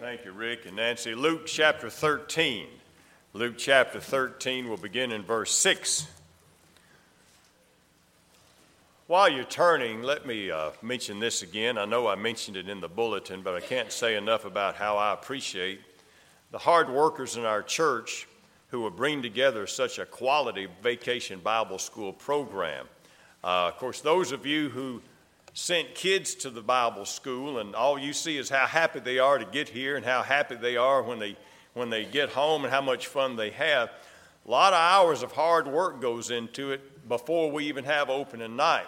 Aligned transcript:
Thank 0.00 0.24
you, 0.24 0.32
Rick 0.32 0.64
and 0.64 0.76
Nancy. 0.76 1.14
Luke 1.14 1.44
chapter 1.44 1.90
13. 1.90 2.68
Luke 3.34 3.56
chapter 3.58 4.00
13 4.00 4.66
will 4.66 4.78
begin 4.78 5.12
in 5.12 5.22
verse 5.22 5.54
6. 5.54 6.06
While 9.08 9.28
you're 9.28 9.44
turning, 9.44 10.02
let 10.02 10.24
me 10.24 10.50
uh, 10.50 10.70
mention 10.80 11.20
this 11.20 11.42
again. 11.42 11.76
I 11.76 11.84
know 11.84 12.08
I 12.08 12.14
mentioned 12.14 12.56
it 12.56 12.66
in 12.66 12.80
the 12.80 12.88
bulletin, 12.88 13.42
but 13.42 13.54
I 13.54 13.60
can't 13.60 13.92
say 13.92 14.16
enough 14.16 14.46
about 14.46 14.74
how 14.74 14.96
I 14.96 15.12
appreciate 15.12 15.82
the 16.50 16.56
hard 16.56 16.88
workers 16.88 17.36
in 17.36 17.44
our 17.44 17.62
church 17.62 18.26
who 18.68 18.80
will 18.80 18.90
bring 18.90 19.20
together 19.20 19.66
such 19.66 19.98
a 19.98 20.06
quality 20.06 20.66
vacation 20.82 21.40
Bible 21.40 21.78
school 21.78 22.14
program. 22.14 22.86
Uh, 23.44 23.68
of 23.68 23.76
course, 23.76 24.00
those 24.00 24.32
of 24.32 24.46
you 24.46 24.70
who 24.70 25.02
sent 25.52 25.94
kids 25.94 26.34
to 26.36 26.50
the 26.50 26.62
Bible 26.62 27.04
school, 27.04 27.58
and 27.58 27.74
all 27.74 27.98
you 27.98 28.12
see 28.12 28.36
is 28.36 28.48
how 28.48 28.66
happy 28.66 29.00
they 29.00 29.18
are 29.18 29.38
to 29.38 29.44
get 29.44 29.68
here 29.68 29.96
and 29.96 30.04
how 30.04 30.22
happy 30.22 30.54
they 30.54 30.76
are 30.76 31.02
when 31.02 31.18
they, 31.18 31.36
when 31.74 31.90
they 31.90 32.04
get 32.04 32.30
home 32.30 32.64
and 32.64 32.72
how 32.72 32.80
much 32.80 33.06
fun 33.06 33.36
they 33.36 33.50
have. 33.50 33.90
A 34.46 34.50
lot 34.50 34.72
of 34.72 34.78
hours 34.78 35.22
of 35.22 35.32
hard 35.32 35.66
work 35.66 36.00
goes 36.00 36.30
into 36.30 36.72
it 36.72 37.08
before 37.08 37.50
we 37.50 37.66
even 37.66 37.84
have 37.84 38.08
opening 38.08 38.56
night. 38.56 38.86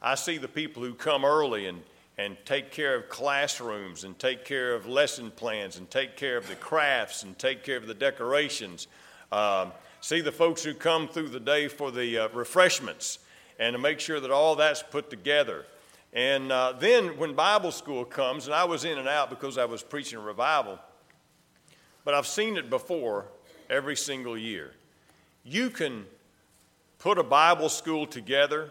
I 0.00 0.14
see 0.14 0.38
the 0.38 0.48
people 0.48 0.82
who 0.82 0.94
come 0.94 1.24
early 1.24 1.66
and, 1.66 1.82
and 2.18 2.36
take 2.44 2.70
care 2.70 2.94
of 2.94 3.08
classrooms 3.08 4.04
and 4.04 4.18
take 4.18 4.44
care 4.44 4.74
of 4.74 4.86
lesson 4.86 5.30
plans 5.30 5.78
and 5.78 5.90
take 5.90 6.16
care 6.16 6.36
of 6.36 6.48
the 6.48 6.54
crafts 6.54 7.22
and 7.22 7.38
take 7.38 7.64
care 7.64 7.76
of 7.76 7.86
the 7.86 7.94
decorations. 7.94 8.86
Um, 9.30 9.72
see 10.00 10.20
the 10.20 10.32
folks 10.32 10.62
who 10.62 10.74
come 10.74 11.08
through 11.08 11.28
the 11.28 11.40
day 11.40 11.68
for 11.68 11.90
the 11.90 12.18
uh, 12.18 12.28
refreshments 12.30 13.18
and 13.58 13.74
to 13.74 13.78
make 13.78 14.00
sure 14.00 14.20
that 14.20 14.30
all 14.30 14.56
that's 14.56 14.82
put 14.82 15.08
together. 15.08 15.64
And 16.12 16.52
uh, 16.52 16.74
then 16.78 17.16
when 17.16 17.34
Bible 17.34 17.72
school 17.72 18.04
comes, 18.04 18.46
and 18.46 18.54
I 18.54 18.64
was 18.64 18.84
in 18.84 18.98
and 18.98 19.08
out 19.08 19.30
because 19.30 19.56
I 19.56 19.64
was 19.64 19.82
preaching 19.82 20.18
revival, 20.18 20.78
but 22.04 22.14
I've 22.14 22.26
seen 22.26 22.56
it 22.56 22.68
before 22.68 23.26
every 23.70 23.96
single 23.96 24.36
year. 24.36 24.72
You 25.44 25.70
can 25.70 26.04
put 26.98 27.18
a 27.18 27.22
Bible 27.22 27.68
school 27.68 28.06
together 28.06 28.70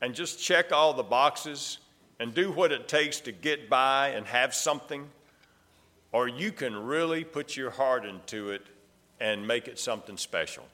and 0.00 0.14
just 0.14 0.38
check 0.38 0.70
all 0.72 0.92
the 0.92 1.02
boxes 1.02 1.78
and 2.20 2.34
do 2.34 2.52
what 2.52 2.72
it 2.72 2.88
takes 2.88 3.20
to 3.20 3.32
get 3.32 3.70
by 3.70 4.08
and 4.08 4.26
have 4.26 4.54
something, 4.54 5.08
or 6.12 6.28
you 6.28 6.52
can 6.52 6.76
really 6.76 7.24
put 7.24 7.56
your 7.56 7.70
heart 7.70 8.04
into 8.04 8.50
it 8.50 8.66
and 9.18 9.46
make 9.46 9.66
it 9.66 9.78
something 9.78 10.16
special. 10.18 10.64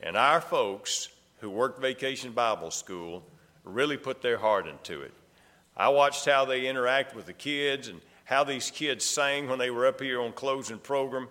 And 0.00 0.16
our 0.16 0.40
folks 0.40 1.08
who 1.40 1.48
work 1.48 1.80
Vacation 1.80 2.32
Bible 2.32 2.70
School 2.70 3.22
really 3.64 3.96
put 3.96 4.20
their 4.20 4.36
heart 4.38 4.66
into 4.66 5.02
it. 5.02 5.12
I 5.76 5.88
watched 5.88 6.24
how 6.26 6.44
they 6.44 6.66
interact 6.66 7.14
with 7.14 7.26
the 7.26 7.32
kids 7.32 7.88
and 7.88 8.00
how 8.24 8.44
these 8.44 8.70
kids 8.70 9.04
sang 9.04 9.48
when 9.48 9.58
they 9.58 9.70
were 9.70 9.86
up 9.86 10.00
here 10.00 10.20
on 10.20 10.32
closing 10.32 10.78
program. 10.78 11.28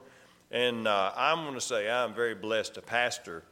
And 0.52 0.88
uh, 0.88 1.12
I'm 1.16 1.44
going 1.44 1.56
to 1.56 1.62
say 1.62 1.90
I'm 1.90 2.14
very 2.14 2.36
blessed 2.36 2.76
to 2.76 2.82
pastor 2.82 3.44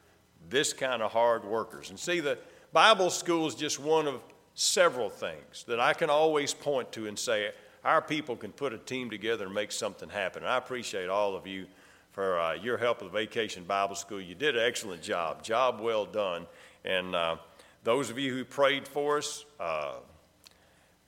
this 0.50 0.74
kind 0.74 1.02
of 1.02 1.12
hard 1.12 1.46
workers. 1.46 1.90
And 1.90 2.00
see, 2.00 2.20
the 2.20 2.38
Bible 2.74 3.10
school 3.10 3.48
is 3.48 3.56
just 3.56 3.80
one 3.80 4.08
of 4.08 4.22
several 4.56 5.10
things 5.10 5.64
that 5.68 5.80
I 5.80 5.94
can 5.94 6.10
always 6.10 6.54
point 6.54 6.92
to 6.94 7.08
and 7.08 7.18
say, 7.18 7.52
our 7.84 8.02
people 8.02 8.36
can 8.36 8.52
put 8.52 8.74
a 8.74 8.78
team 8.78 9.10
together 9.10 9.46
and 9.46 9.54
make 9.54 9.72
something 9.72 10.10
happen. 10.10 10.44
And 10.44 10.52
I 10.52 10.58
appreciate 10.58 11.10
all 11.10 11.36
of 11.36 11.48
you 11.48 11.66
for 12.12 12.40
uh, 12.40 12.54
your 12.54 12.78
help 12.78 13.02
with 13.02 13.14
Vacation 13.14 13.64
Bible 13.64 13.96
School. 13.96 14.20
You 14.20 14.36
did 14.36 14.58
an 14.58 14.66
excellent 14.66 15.02
job, 15.02 15.44
job 15.44 15.80
well 15.80 16.06
done. 16.06 16.46
And 16.84 17.16
uh, 17.16 17.38
those 17.84 18.10
of 18.10 18.20
you 18.20 18.34
who 18.34 18.44
prayed 18.44 18.88
for 18.88 19.20
us, 19.20 19.46
uh, 19.60 19.94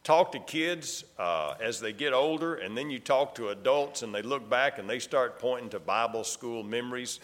talk 0.04 0.32
to 0.32 0.40
kids 0.40 1.04
uh, 1.20 1.56
as 1.62 1.80
they 1.80 1.94
get 1.94 2.14
older, 2.14 2.56
and 2.56 2.78
then 2.78 2.90
you 2.90 3.00
talk 3.00 3.36
to 3.36 3.50
adults 3.50 4.02
and 4.02 4.14
they 4.14 4.22
look 4.22 4.50
back 4.50 4.80
and 4.80 4.90
they 4.90 5.00
start 5.00 5.40
pointing 5.40 5.70
to 5.70 5.80
Bible 5.80 6.24
school 6.24 6.64
memories. 6.64 7.20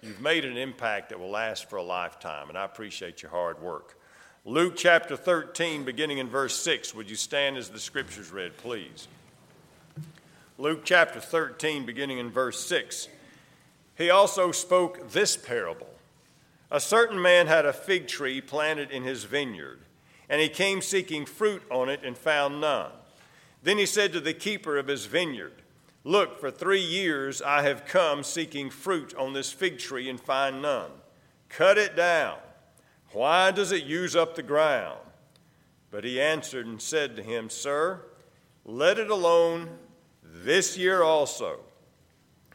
You've 0.00 0.20
made 0.20 0.44
an 0.44 0.56
impact 0.56 1.10
that 1.10 1.20
will 1.20 1.30
last 1.30 1.68
for 1.70 1.76
a 1.76 1.82
lifetime, 1.82 2.48
and 2.48 2.58
I 2.58 2.64
appreciate 2.64 3.22
your 3.22 3.30
hard 3.30 3.60
work. 3.60 3.98
Luke 4.44 4.74
chapter 4.76 5.16
13, 5.16 5.84
beginning 5.84 6.18
in 6.18 6.28
verse 6.28 6.56
6. 6.56 6.94
Would 6.94 7.08
you 7.08 7.14
stand 7.14 7.56
as 7.56 7.68
the 7.68 7.78
scriptures 7.78 8.32
read, 8.32 8.56
please? 8.56 9.06
Luke 10.58 10.80
chapter 10.84 11.20
13, 11.20 11.86
beginning 11.86 12.18
in 12.18 12.30
verse 12.30 12.58
6. 12.66 13.08
He 13.96 14.10
also 14.10 14.50
spoke 14.50 15.10
this 15.12 15.36
parable 15.36 15.90
A 16.70 16.80
certain 16.80 17.20
man 17.20 17.46
had 17.46 17.66
a 17.66 17.72
fig 17.72 18.08
tree 18.08 18.40
planted 18.40 18.90
in 18.90 19.04
his 19.04 19.24
vineyard 19.24 19.78
and 20.32 20.40
he 20.40 20.48
came 20.48 20.80
seeking 20.80 21.26
fruit 21.26 21.62
on 21.70 21.90
it 21.90 22.00
and 22.02 22.16
found 22.16 22.58
none. 22.58 22.90
Then 23.62 23.76
he 23.76 23.84
said 23.84 24.14
to 24.14 24.20
the 24.20 24.32
keeper 24.32 24.78
of 24.78 24.86
his 24.88 25.04
vineyard, 25.04 25.60
Look, 26.04 26.40
for 26.40 26.50
three 26.50 26.80
years 26.80 27.42
I 27.42 27.60
have 27.64 27.84
come 27.84 28.22
seeking 28.22 28.70
fruit 28.70 29.14
on 29.14 29.34
this 29.34 29.52
fig 29.52 29.78
tree 29.78 30.08
and 30.08 30.18
find 30.18 30.62
none. 30.62 30.90
Cut 31.50 31.76
it 31.76 31.94
down. 31.94 32.38
Why 33.12 33.50
does 33.50 33.72
it 33.72 33.84
use 33.84 34.16
up 34.16 34.34
the 34.34 34.42
ground? 34.42 35.00
But 35.90 36.02
he 36.02 36.18
answered 36.18 36.64
and 36.64 36.80
said 36.80 37.14
to 37.16 37.22
him, 37.22 37.50
Sir, 37.50 38.00
let 38.64 38.98
it 38.98 39.10
alone 39.10 39.68
this 40.22 40.78
year 40.78 41.02
also, 41.02 41.60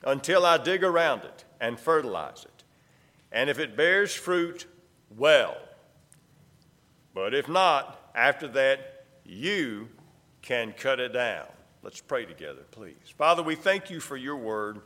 until 0.03 0.47
I 0.47 0.57
dig 0.57 0.83
around 0.83 1.25
it 1.25 1.45
and 1.61 1.79
fertilize 1.79 2.43
it. 2.43 2.63
And 3.31 3.51
if 3.51 3.59
it 3.59 3.77
bears 3.77 4.15
fruit, 4.15 4.65
well. 5.15 5.57
But 7.17 7.33
if 7.33 7.49
not, 7.49 8.11
after 8.13 8.47
that, 8.49 9.05
you 9.25 9.89
can 10.43 10.71
cut 10.71 10.99
it 10.99 11.13
down. 11.13 11.47
Let's 11.81 11.99
pray 11.99 12.25
together, 12.25 12.61
please. 12.69 12.93
Father, 13.17 13.41
we 13.41 13.55
thank 13.55 13.89
you 13.89 13.99
for 13.99 14.15
your 14.15 14.35
word. 14.35 14.81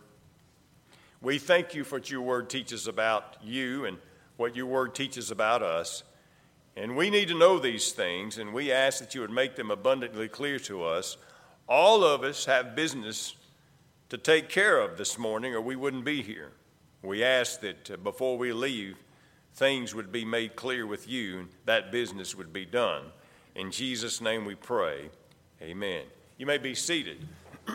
We 1.21 1.39
thank 1.39 1.75
you 1.75 1.83
for 1.83 1.97
what 1.97 2.09
your 2.09 2.21
word 2.21 2.49
teaches 2.49 2.87
about 2.87 3.35
you 3.43 3.83
and 3.83 3.97
what 4.37 4.55
your 4.55 4.67
word 4.67 4.95
teaches 4.95 5.29
about 5.29 5.61
us. 5.61 6.03
And 6.77 6.95
we 6.95 7.09
need 7.09 7.27
to 7.27 7.37
know 7.37 7.59
these 7.59 7.91
things, 7.91 8.37
and 8.37 8.53
we 8.53 8.71
ask 8.71 8.99
that 8.99 9.13
you 9.13 9.19
would 9.19 9.29
make 9.29 9.57
them 9.57 9.69
abundantly 9.69 10.29
clear 10.29 10.57
to 10.59 10.85
us. 10.85 11.17
All 11.67 12.01
of 12.01 12.23
us 12.23 12.45
have 12.45 12.77
business 12.77 13.35
to 14.07 14.17
take 14.17 14.47
care 14.47 14.79
of 14.79 14.97
this 14.97 15.17
morning, 15.17 15.53
or 15.53 15.59
we 15.59 15.75
wouldn't 15.75 16.05
be 16.05 16.21
here. 16.21 16.53
We 17.03 17.25
ask 17.25 17.59
that 17.59 17.91
uh, 17.91 17.97
before 17.97 18.37
we 18.37 18.53
leave, 18.53 18.95
things 19.55 19.93
would 19.93 20.11
be 20.11 20.25
made 20.25 20.55
clear 20.55 20.85
with 20.85 21.07
you, 21.07 21.39
and 21.39 21.49
that 21.65 21.91
business 21.91 22.35
would 22.35 22.53
be 22.53 22.65
done. 22.65 23.03
In 23.55 23.71
Jesus' 23.71 24.21
name 24.21 24.45
we 24.45 24.55
pray. 24.55 25.09
Amen. 25.61 26.03
You 26.37 26.45
may 26.45 26.57
be 26.57 26.73
seated. 26.73 27.27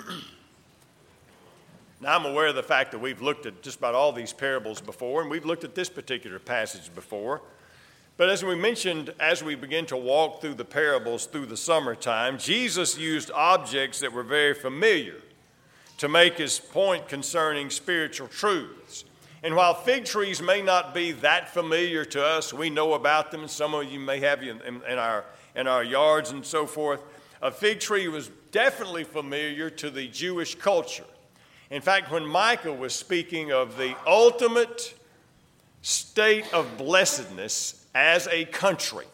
now, 2.00 2.16
I'm 2.16 2.24
aware 2.24 2.48
of 2.48 2.54
the 2.54 2.62
fact 2.62 2.92
that 2.92 2.98
we've 2.98 3.22
looked 3.22 3.46
at 3.46 3.62
just 3.62 3.78
about 3.78 3.94
all 3.94 4.12
these 4.12 4.32
parables 4.32 4.80
before, 4.80 5.22
and 5.22 5.30
we've 5.30 5.44
looked 5.44 5.64
at 5.64 5.74
this 5.74 5.88
particular 5.88 6.38
passage 6.38 6.92
before. 6.94 7.42
But 8.16 8.30
as 8.30 8.42
we 8.42 8.54
mentioned, 8.54 9.12
as 9.20 9.44
we 9.44 9.54
begin 9.54 9.84
to 9.86 9.96
walk 9.96 10.40
through 10.40 10.54
the 10.54 10.64
parables 10.64 11.26
through 11.26 11.46
the 11.46 11.56
summertime, 11.56 12.38
Jesus 12.38 12.96
used 12.96 13.30
objects 13.30 14.00
that 14.00 14.12
were 14.12 14.22
very 14.22 14.54
familiar 14.54 15.16
to 15.98 16.08
make 16.08 16.38
his 16.38 16.58
point 16.58 17.08
concerning 17.08 17.70
spiritual 17.70 18.28
truths. 18.28 19.04
And 19.42 19.54
while 19.54 19.74
fig 19.74 20.04
trees 20.04 20.40
may 20.40 20.62
not 20.62 20.94
be 20.94 21.12
that 21.12 21.52
familiar 21.52 22.04
to 22.06 22.24
us, 22.24 22.52
we 22.52 22.70
know 22.70 22.94
about 22.94 23.30
them, 23.30 23.48
some 23.48 23.74
of 23.74 23.90
you 23.90 24.00
may 24.00 24.20
have 24.20 24.42
in, 24.42 24.60
in, 24.62 24.82
in, 24.88 24.98
our, 24.98 25.24
in 25.54 25.66
our 25.66 25.84
yards 25.84 26.30
and 26.30 26.44
so 26.44 26.66
forth. 26.66 27.02
A 27.42 27.50
fig 27.50 27.80
tree 27.80 28.08
was 28.08 28.30
definitely 28.50 29.04
familiar 29.04 29.68
to 29.70 29.90
the 29.90 30.08
Jewish 30.08 30.54
culture. 30.54 31.04
In 31.70 31.82
fact, 31.82 32.10
when 32.10 32.26
Micah 32.26 32.72
was 32.72 32.94
speaking 32.94 33.52
of 33.52 33.76
the 33.76 33.94
ultimate 34.06 34.94
state 35.82 36.52
of 36.54 36.78
blessedness 36.78 37.86
as 37.94 38.26
a 38.28 38.46
country, 38.46 39.04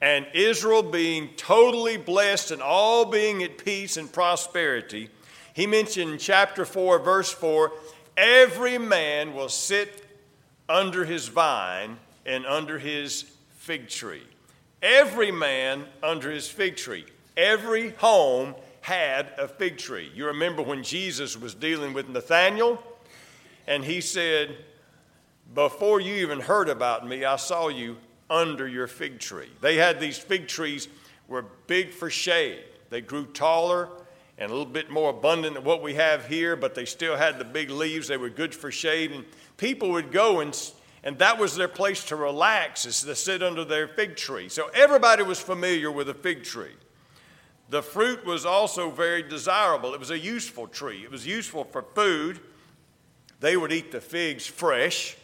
and 0.00 0.26
Israel 0.34 0.82
being 0.82 1.30
totally 1.36 1.96
blessed 1.96 2.50
and 2.50 2.60
all 2.60 3.06
being 3.06 3.42
at 3.42 3.56
peace 3.56 3.96
and 3.96 4.12
prosperity, 4.12 5.08
he 5.54 5.66
mentioned 5.66 6.12
in 6.12 6.18
chapter 6.18 6.64
4, 6.64 6.98
verse 6.98 7.32
4, 7.32 7.72
Every 8.16 8.78
man 8.78 9.34
will 9.34 9.48
sit 9.48 10.04
under 10.68 11.04
his 11.04 11.28
vine 11.28 11.98
and 12.24 12.46
under 12.46 12.78
his 12.78 13.24
fig 13.58 13.88
tree. 13.88 14.22
Every 14.82 15.30
man 15.30 15.84
under 16.02 16.30
his 16.30 16.48
fig 16.48 16.76
tree. 16.76 17.06
Every 17.36 17.90
home 17.90 18.54
had 18.80 19.32
a 19.38 19.48
fig 19.48 19.78
tree. 19.78 20.10
You 20.14 20.26
remember 20.26 20.62
when 20.62 20.82
Jesus 20.82 21.36
was 21.36 21.54
dealing 21.54 21.92
with 21.92 22.08
Nathanael 22.08 22.82
and 23.66 23.84
he 23.84 24.00
said, 24.00 24.56
Before 25.54 26.00
you 26.00 26.14
even 26.16 26.40
heard 26.40 26.68
about 26.68 27.06
me, 27.06 27.24
I 27.24 27.36
saw 27.36 27.68
you 27.68 27.96
under 28.30 28.68
your 28.68 28.86
fig 28.86 29.18
tree. 29.18 29.50
They 29.60 29.76
had 29.76 30.00
these 30.00 30.18
fig 30.18 30.48
trees 30.48 30.88
were 31.28 31.46
big 31.66 31.90
for 31.90 32.10
shade. 32.10 32.62
They 32.90 33.00
grew 33.00 33.26
taller 33.26 33.88
and 34.38 34.50
a 34.50 34.54
little 34.54 34.72
bit 34.72 34.90
more 34.90 35.10
abundant 35.10 35.54
than 35.54 35.64
what 35.64 35.82
we 35.82 35.94
have 35.94 36.26
here, 36.26 36.56
but 36.56 36.74
they 36.74 36.84
still 36.84 37.16
had 37.16 37.38
the 37.38 37.44
big 37.44 37.70
leaves. 37.70 38.08
They 38.08 38.16
were 38.16 38.30
good 38.30 38.54
for 38.54 38.70
shade. 38.70 39.12
And 39.12 39.24
people 39.56 39.90
would 39.92 40.10
go, 40.10 40.40
and, 40.40 40.58
and 41.04 41.18
that 41.18 41.38
was 41.38 41.56
their 41.56 41.68
place 41.68 42.04
to 42.06 42.16
relax, 42.16 42.84
is 42.84 43.02
to 43.02 43.14
sit 43.14 43.42
under 43.42 43.64
their 43.64 43.86
fig 43.86 44.16
tree. 44.16 44.48
So 44.48 44.70
everybody 44.74 45.22
was 45.22 45.40
familiar 45.40 45.90
with 45.90 46.08
a 46.08 46.14
fig 46.14 46.42
tree. 46.42 46.72
The 47.70 47.82
fruit 47.82 48.24
was 48.26 48.44
also 48.44 48.90
very 48.90 49.22
desirable. 49.22 49.94
It 49.94 50.00
was 50.00 50.10
a 50.10 50.18
useful 50.18 50.66
tree, 50.66 51.02
it 51.02 51.10
was 51.10 51.26
useful 51.26 51.64
for 51.64 51.82
food. 51.94 52.40
They 53.40 53.56
would 53.56 53.72
eat 53.72 53.92
the 53.92 54.00
figs 54.00 54.46
fresh, 54.46 55.16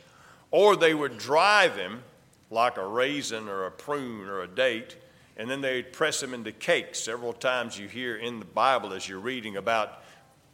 or 0.51 0.77
they 0.77 0.95
would 0.95 1.17
dry 1.17 1.69
them 1.69 2.03
like 2.51 2.77
a 2.77 2.87
raisin 2.87 3.49
or 3.49 3.67
a 3.67 3.71
prune 3.71 4.29
or 4.29 4.43
a 4.43 4.49
date, 4.49 4.97
and 5.41 5.51
then 5.51 5.63
they'd 5.63 5.91
press 5.91 6.21
them 6.21 6.35
into 6.35 6.53
cakes. 6.53 7.01
Several 7.01 7.33
times 7.33 7.79
you 7.79 7.89
hear 7.89 8.15
in 8.15 8.41
the 8.41 8.45
Bible 8.45 8.93
as 8.93 9.09
you're 9.09 9.19
reading 9.19 9.57
about 9.57 10.03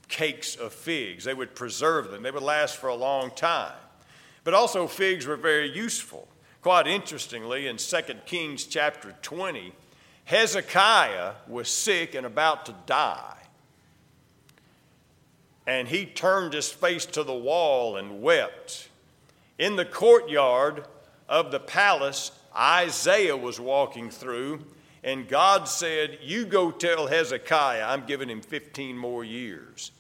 cakes 0.06 0.54
of 0.54 0.72
figs. 0.72 1.24
They 1.24 1.34
would 1.34 1.56
preserve 1.56 2.12
them, 2.12 2.22
they 2.22 2.30
would 2.30 2.40
last 2.40 2.76
for 2.76 2.86
a 2.86 2.94
long 2.94 3.32
time. 3.32 3.74
But 4.44 4.54
also, 4.54 4.86
figs 4.86 5.26
were 5.26 5.34
very 5.34 5.68
useful. 5.68 6.28
Quite 6.62 6.86
interestingly, 6.86 7.66
in 7.66 7.78
2 7.78 7.96
Kings 8.26 8.62
chapter 8.64 9.12
20, 9.22 9.72
Hezekiah 10.22 11.32
was 11.48 11.68
sick 11.68 12.14
and 12.14 12.24
about 12.24 12.66
to 12.66 12.74
die. 12.86 13.38
And 15.66 15.88
he 15.88 16.06
turned 16.06 16.52
his 16.52 16.70
face 16.70 17.06
to 17.06 17.24
the 17.24 17.34
wall 17.34 17.96
and 17.96 18.22
wept. 18.22 18.88
In 19.58 19.74
the 19.74 19.84
courtyard 19.84 20.86
of 21.28 21.50
the 21.50 21.58
palace, 21.58 22.30
Isaiah 22.56 23.36
was 23.36 23.58
walking 23.58 24.10
through, 24.10 24.64
and 25.06 25.28
God 25.28 25.68
said, 25.68 26.18
You 26.20 26.44
go 26.44 26.72
tell 26.72 27.06
Hezekiah, 27.06 27.84
I'm 27.86 28.04
giving 28.06 28.28
him 28.28 28.40
15 28.40 28.98
more 28.98 29.22
years. 29.24 29.92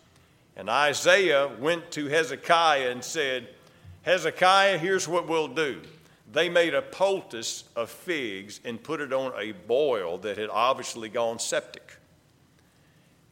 And 0.56 0.68
Isaiah 0.68 1.48
went 1.60 1.92
to 1.92 2.08
Hezekiah 2.08 2.90
and 2.90 3.04
said, 3.04 3.46
Hezekiah, 4.02 4.78
here's 4.78 5.06
what 5.06 5.28
we'll 5.28 5.48
do. 5.48 5.80
They 6.32 6.48
made 6.48 6.74
a 6.74 6.82
poultice 6.82 7.64
of 7.76 7.88
figs 7.88 8.58
and 8.64 8.82
put 8.82 9.00
it 9.00 9.12
on 9.12 9.32
a 9.40 9.52
boil 9.52 10.18
that 10.18 10.38
had 10.38 10.50
obviously 10.50 11.08
gone 11.08 11.38
septic. 11.38 11.98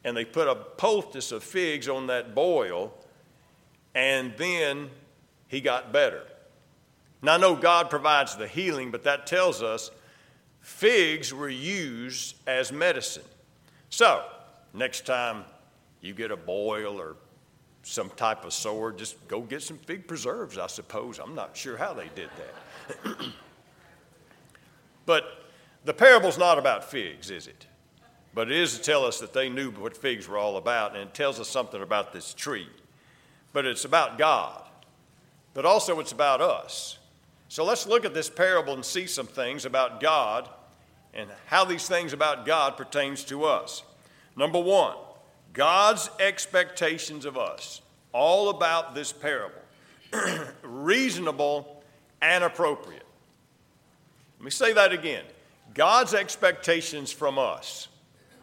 And 0.05 0.15
they 0.15 0.23
put 0.23 0.47
a 0.47 0.55
poultice 0.55 1.33
of 1.33 1.43
figs 1.43 1.89
on 1.89 2.07
that 2.07 2.33
boil, 2.33 2.93
and 3.93 4.33
then 4.37 4.91
he 5.49 5.59
got 5.59 5.91
better. 5.91 6.21
Now, 7.21 7.33
I 7.33 7.37
know 7.37 7.55
God 7.55 7.89
provides 7.89 8.37
the 8.37 8.47
healing, 8.47 8.91
but 8.91 9.03
that 9.03 9.27
tells 9.27 9.61
us 9.61 9.91
figs 10.65 11.31
were 11.31 11.47
used 11.47 12.35
as 12.47 12.71
medicine. 12.71 13.23
So, 13.91 14.25
next 14.73 15.05
time 15.05 15.45
you 16.01 16.15
get 16.15 16.31
a 16.31 16.35
boil 16.35 16.99
or 16.99 17.17
some 17.83 18.09
type 18.09 18.43
of 18.43 18.51
sore, 18.51 18.91
just 18.91 19.27
go 19.27 19.41
get 19.41 19.61
some 19.61 19.77
fig 19.77 20.07
preserves, 20.07 20.57
I 20.57 20.65
suppose. 20.65 21.19
I'm 21.19 21.35
not 21.35 21.55
sure 21.55 21.77
how 21.77 21.93
they 21.93 22.09
did 22.15 22.31
that. 23.05 23.15
but 25.05 25.45
the 25.85 25.93
parable's 25.93 26.39
not 26.39 26.57
about 26.57 26.83
figs, 26.83 27.29
is 27.29 27.45
it? 27.45 27.67
But 28.33 28.51
it 28.51 28.57
is 28.57 28.75
to 28.75 28.83
tell 28.83 29.05
us 29.05 29.19
that 29.19 29.33
they 29.33 29.49
knew 29.49 29.69
what 29.69 29.95
figs 29.95 30.27
were 30.27 30.39
all 30.39 30.57
about, 30.57 30.95
and 30.95 31.03
it 31.03 31.13
tells 31.13 31.39
us 31.39 31.47
something 31.47 31.83
about 31.83 32.11
this 32.11 32.33
tree. 32.33 32.67
But 33.53 33.67
it's 33.67 33.85
about 33.85 34.17
God, 34.17 34.63
but 35.53 35.63
also 35.63 35.99
it's 35.99 36.11
about 36.11 36.41
us. 36.41 36.97
So 37.47 37.63
let's 37.63 37.87
look 37.87 38.05
at 38.05 38.13
this 38.13 38.29
parable 38.29 38.73
and 38.73 38.83
see 38.83 39.07
some 39.07 39.27
things 39.27 39.65
about 39.65 40.01
God 40.01 40.49
and 41.13 41.29
how 41.45 41.63
these 41.65 41.87
things 41.87 42.13
about 42.13 42.45
God 42.45 42.75
pertains 42.75 43.23
to 43.25 43.45
us. 43.45 43.83
Number 44.35 44.59
1, 44.59 44.95
God's 45.53 46.09
expectations 46.19 47.25
of 47.25 47.37
us. 47.37 47.81
All 48.11 48.49
about 48.49 48.95
this 48.95 49.11
parable. 49.11 49.61
Reasonable 50.63 51.83
and 52.21 52.43
appropriate. 52.43 53.05
Let 54.39 54.45
me 54.45 54.51
say 54.51 54.73
that 54.73 54.91
again. 54.91 55.23
God's 55.73 56.13
expectations 56.13 57.11
from 57.11 57.37
us 57.37 57.87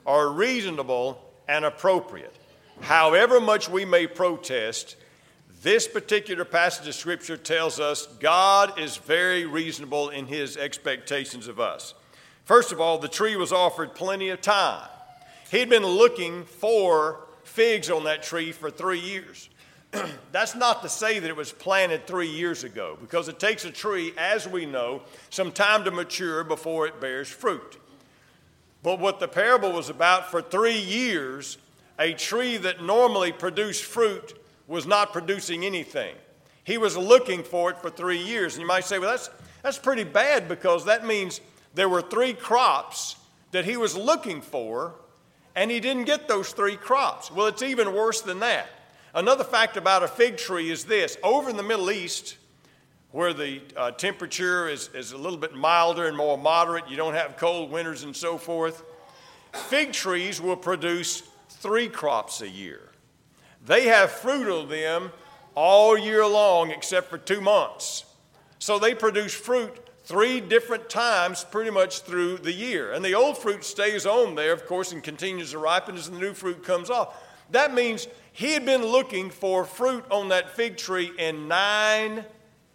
are 0.07 0.29
reasonable 0.29 1.23
and 1.49 1.65
appropriate. 1.65 2.35
However 2.81 3.41
much 3.41 3.69
we 3.69 3.85
may 3.85 4.07
protest, 4.07 4.97
this 5.63 5.87
particular 5.87 6.45
passage 6.45 6.89
of 6.89 6.95
Scripture 6.95 7.37
tells 7.37 7.79
us 7.79 8.07
God 8.19 8.81
is 8.81 8.97
very 8.97 9.47
reasonable 9.47 10.09
in 10.09 10.27
his 10.27 10.57
expectations 10.57 11.47
of 11.47 11.61
us. 11.61 11.95
First 12.45 12.73
of 12.73 12.81
all, 12.81 12.99
the 12.99 13.09
tree 13.09 13.37
was 13.37 13.53
offered 13.53 13.95
plenty 13.95 14.31
of 14.31 14.41
time. 14.41 14.89
He'd 15.53 15.71
been 15.71 15.87
looking 15.87 16.45
for 16.45 17.21
figs 17.45 17.91
on 17.91 18.05
that 18.05 18.25
tree 18.25 18.51
for 18.51 18.71
three 18.71 18.99
years. 18.99 19.49
That's 20.33 20.57
not 20.57 20.83
to 20.83 20.89
say 20.89 21.21
that 21.21 21.29
it 21.29 21.37
was 21.37 21.53
planted 21.53 22.07
three 22.07 22.31
years 22.31 22.65
ago, 22.65 22.99
because 23.01 23.29
it 23.29 23.39
takes 23.39 23.65
a 23.65 23.71
tree, 23.71 24.13
as 24.19 24.49
we 24.49 24.67
know, 24.67 25.03
some 25.31 25.53
time 25.53 25.85
to 25.85 25.93
mature 25.93 26.43
before 26.43 26.89
it 26.89 27.01
bears 27.01 27.29
fruit. 27.29 27.79
But 28.83 28.99
what 28.99 29.21
the 29.21 29.29
parable 29.29 29.71
was 29.71 29.91
about 29.91 30.31
for 30.31 30.43
three 30.43 30.81
years, 30.81 31.59
a 32.01 32.15
tree 32.15 32.57
that 32.57 32.83
normally 32.83 33.31
produced 33.31 33.85
fruit 33.85 34.42
was 34.73 34.87
not 34.87 35.13
producing 35.13 35.67
anything. 35.67 36.15
He 36.65 36.79
was 36.79 36.97
looking 36.97 37.43
for 37.43 37.71
it 37.71 37.79
for 37.79 37.91
three 37.91 38.17
years. 38.17 38.55
And 38.55 38.63
you 38.63 38.67
might 38.67 38.85
say, 38.85 38.99
well, 38.99 39.11
that's, 39.11 39.29
that's 39.63 39.79
pretty 39.79 40.05
bad 40.05 40.49
because 40.49 40.87
that 40.87 41.07
means 41.07 41.43
there 41.75 41.91
were 41.91 42.01
three 42.01 42.33
crops 42.33 43.17
that 43.51 43.67
he 43.67 43.77
was 43.77 43.95
looking 43.95 44.41
for, 44.41 44.95
and 45.55 45.71
he 45.71 45.79
didn't 45.79 46.05
get 46.05 46.27
those 46.27 46.53
three 46.53 46.77
crops. 46.77 47.31
Well, 47.31 47.49
it's 47.49 47.63
even 47.63 47.93
worse 47.93 48.23
than 48.23 48.41
that. 48.41 48.67
Another 49.15 49.45
fact 49.45 49.77
about 49.77 50.05
a 50.05 50.09
fig 50.09 50.39
tree 50.39 50.71
is 50.71 50.85
this 50.85 51.19
over 51.23 51.51
in 51.51 51.59
the 51.59 51.63
Middle 51.63 51.91
East, 51.91 52.39
where 53.11 53.35
the 53.35 53.61
uh, 53.77 53.91
temperature 53.91 54.71
is, 54.71 54.89
is 54.95 55.13
a 55.13 55.19
little 55.19 55.39
bit 55.39 55.55
milder 55.55 56.07
and 56.07 56.17
more 56.17 56.39
moderate, 56.39 56.89
you 56.89 56.97
don't 56.97 57.13
have 57.13 57.37
cold 57.37 57.71
winters 57.71 58.05
and 58.05 58.17
so 58.17 58.39
forth, 58.39 58.83
fig 59.53 59.93
trees 59.93 60.41
will 60.41 60.57
produce 60.57 61.25
three 61.51 61.89
crops 61.89 62.41
a 62.41 62.49
year. 62.49 62.92
They 63.67 63.87
have 63.87 64.11
fruit 64.11 64.49
of 64.49 64.69
them 64.69 65.13
all 65.55 65.97
year 65.97 66.27
long 66.27 66.71
except 66.71 67.11
for 67.11 67.19
two 67.19 67.41
months. 67.41 68.05
So 68.59 68.79
they 68.79 68.95
produce 68.95 69.35
fruit 69.35 69.79
three 70.05 70.41
different 70.41 70.89
times 70.89 71.45
pretty 71.45 71.71
much 71.71 72.01
through 72.01 72.39
the 72.39 72.53
year. 72.53 72.93
And 72.93 73.05
the 73.05 73.15
old 73.15 73.39
fruit 73.39 73.65
stays 73.65 74.07
on 74.07 74.35
there, 74.35 74.53
of 74.53 74.67
course, 74.67 74.93
and 74.93 75.03
continues 75.03 75.53
to 75.53 75.59
ripen 75.59 75.97
as 75.97 76.11
the 76.11 76.19
new 76.19 76.35
fruit 76.35 76.65
comes 76.65 76.91
off. 76.91 77.17
That 77.51 77.75
means 77.75 78.09
he 78.33 78.53
had 78.53 78.65
been 78.65 78.85
looking 78.85 79.31
for 79.31 79.65
fruit 79.65 80.05
on 80.11 80.29
that 80.29 80.57
fig 80.57 80.77
tree, 80.77 81.13
and 81.19 81.49
nine 81.49 82.25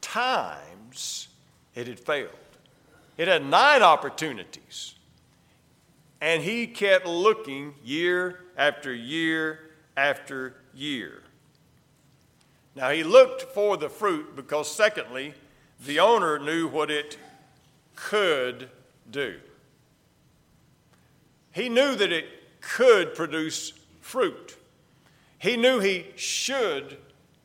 times 0.02 1.28
it 1.76 1.88
had 1.88 2.00
failed. 2.00 2.32
It 3.18 3.28
had 3.28 3.46
nine 3.46 3.82
opportunities. 3.82 4.96
And 6.22 6.44
he 6.44 6.68
kept 6.68 7.06
looking 7.06 7.74
year 7.84 8.40
after 8.56 8.94
year 8.94 9.60
after 9.96 10.56
year. 10.78 11.24
Now, 12.76 12.92
he 12.92 13.04
looked 13.04 13.42
for 13.42 13.76
the 13.76 13.90
fruit 13.90 14.36
because, 14.36 14.74
secondly, 14.74 15.34
the 15.84 16.00
owner 16.00 16.38
knew 16.38 16.68
what 16.68 16.92
it 16.92 17.18
could 17.96 18.70
do. 19.10 19.40
He 21.52 21.70
knew 21.70 21.96
that 21.96 22.12
it 22.12 22.28
could 22.62 23.16
produce 23.16 23.74
fruit. 24.02 24.56
He 25.40 25.58
knew 25.58 25.80
he 25.80 26.06
should 26.16 26.98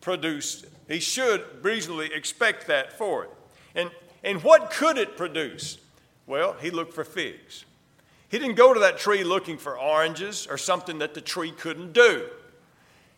produce, 0.02 0.66
he 0.86 1.00
should 1.00 1.44
reasonably 1.62 2.12
expect 2.12 2.66
that 2.66 2.92
for 2.92 3.24
it. 3.24 3.30
And, 3.74 3.90
and 4.22 4.42
what 4.42 4.70
could 4.70 4.98
it 4.98 5.16
produce? 5.16 5.78
Well, 6.26 6.54
he 6.60 6.70
looked 6.70 6.92
for 6.92 7.04
figs. 7.04 7.64
He 8.28 8.38
didn't 8.38 8.56
go 8.56 8.74
to 8.74 8.80
that 8.80 8.98
tree 8.98 9.24
looking 9.24 9.56
for 9.56 9.78
oranges 9.78 10.46
or 10.46 10.58
something 10.58 10.98
that 10.98 11.14
the 11.14 11.20
tree 11.20 11.52
couldn't 11.52 11.92
do. 11.92 12.28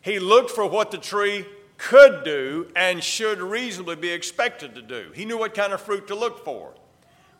He 0.04 0.18
looked 0.18 0.50
for 0.50 0.66
what 0.66 0.90
the 0.90 0.98
tree 0.98 1.46
could 1.78 2.24
do 2.24 2.68
and 2.76 3.02
should 3.02 3.40
reasonably 3.40 3.96
be 3.96 4.10
expected 4.10 4.74
to 4.74 4.82
do. 4.82 5.10
He 5.14 5.24
knew 5.24 5.38
what 5.38 5.54
kind 5.54 5.72
of 5.72 5.80
fruit 5.80 6.06
to 6.08 6.14
look 6.14 6.44
for. 6.44 6.74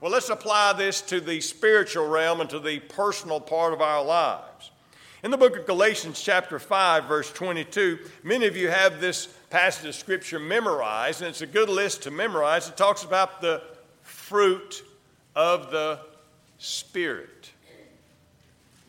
Well, 0.01 0.11
let's 0.11 0.31
apply 0.31 0.73
this 0.73 1.03
to 1.03 1.21
the 1.21 1.43
spiritual 1.43 2.09
realm 2.09 2.41
and 2.41 2.49
to 2.49 2.59
the 2.59 2.81
personal 2.81 3.39
part 3.39 3.75
of 3.75 3.83
our 3.83 4.03
lives. 4.03 4.71
In 5.23 5.31
the 5.31 5.37
book 5.37 5.59
of 5.59 5.67
Galatians, 5.67 6.23
chapter 6.23 6.59
5, 6.59 7.05
verse 7.05 7.31
22, 7.33 7.99
many 8.23 8.47
of 8.47 8.57
you 8.57 8.71
have 8.71 8.99
this 8.99 9.27
passage 9.51 9.87
of 9.87 9.95
Scripture 9.95 10.39
memorized, 10.39 11.21
and 11.21 11.29
it's 11.29 11.43
a 11.43 11.47
good 11.47 11.69
list 11.69 12.03
to 12.05 12.11
memorize. 12.11 12.67
It 12.67 12.79
talks 12.79 13.05
about 13.05 13.43
the 13.43 13.63
fruit 14.01 14.83
of 15.37 15.71
the 15.71 16.01
Spirit. 16.57 17.51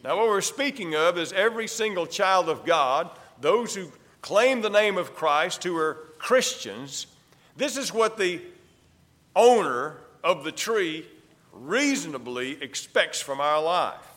Now, 0.01 0.15
what 0.17 0.27
we're 0.27 0.39
speaking 0.39 0.95
of 0.95 1.17
is 1.17 1.33
every 1.33 1.67
single 1.67 2.07
child 2.07 2.47
of 2.47 2.65
God 2.65 3.09
those 3.39 3.75
who 3.75 3.91
claim 4.21 4.61
the 4.61 4.69
name 4.69 4.97
of 4.97 5.15
Christ, 5.15 5.63
who 5.63 5.77
are 5.77 5.95
Christians, 6.17 7.07
this 7.55 7.77
is 7.77 7.93
what 7.93 8.17
the 8.17 8.41
owner 9.35 9.97
of 10.23 10.43
the 10.43 10.51
tree 10.51 11.05
reasonably 11.51 12.61
expects 12.61 13.21
from 13.21 13.39
our 13.39 13.61
life. 13.61 14.07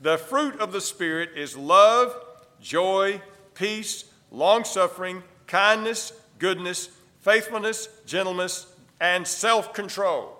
The 0.00 0.18
fruit 0.18 0.60
of 0.60 0.72
the 0.72 0.80
Spirit 0.80 1.30
is 1.36 1.56
love, 1.56 2.14
joy, 2.60 3.20
peace, 3.54 4.04
long 4.30 4.64
suffering, 4.64 5.22
kindness, 5.46 6.12
goodness, 6.38 6.88
faithfulness, 7.20 7.88
gentleness, 8.06 8.66
and 9.00 9.26
self 9.26 9.72
control. 9.74 10.36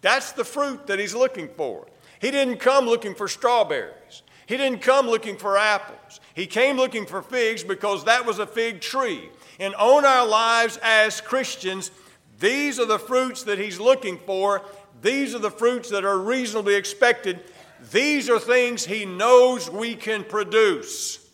That's 0.00 0.32
the 0.32 0.44
fruit 0.44 0.86
that 0.86 0.98
he's 0.98 1.14
looking 1.14 1.48
for. 1.48 1.86
He 2.20 2.30
didn't 2.30 2.58
come 2.58 2.86
looking 2.86 3.14
for 3.14 3.28
strawberries. 3.28 4.22
He 4.48 4.56
didn't 4.56 4.80
come 4.80 5.06
looking 5.06 5.36
for 5.36 5.58
apples. 5.58 6.20
He 6.32 6.46
came 6.46 6.78
looking 6.78 7.04
for 7.04 7.20
figs 7.20 7.62
because 7.62 8.04
that 8.06 8.24
was 8.24 8.38
a 8.38 8.46
fig 8.46 8.80
tree. 8.80 9.28
And 9.60 9.74
on 9.74 10.06
our 10.06 10.26
lives 10.26 10.78
as 10.82 11.20
Christians, 11.20 11.90
these 12.40 12.80
are 12.80 12.86
the 12.86 12.98
fruits 12.98 13.42
that 13.42 13.58
He's 13.58 13.78
looking 13.78 14.16
for. 14.16 14.62
These 15.02 15.34
are 15.34 15.38
the 15.38 15.50
fruits 15.50 15.90
that 15.90 16.06
are 16.06 16.16
reasonably 16.16 16.76
expected. 16.76 17.40
These 17.92 18.30
are 18.30 18.40
things 18.40 18.86
He 18.86 19.04
knows 19.04 19.68
we 19.68 19.94
can 19.94 20.24
produce. 20.24 21.28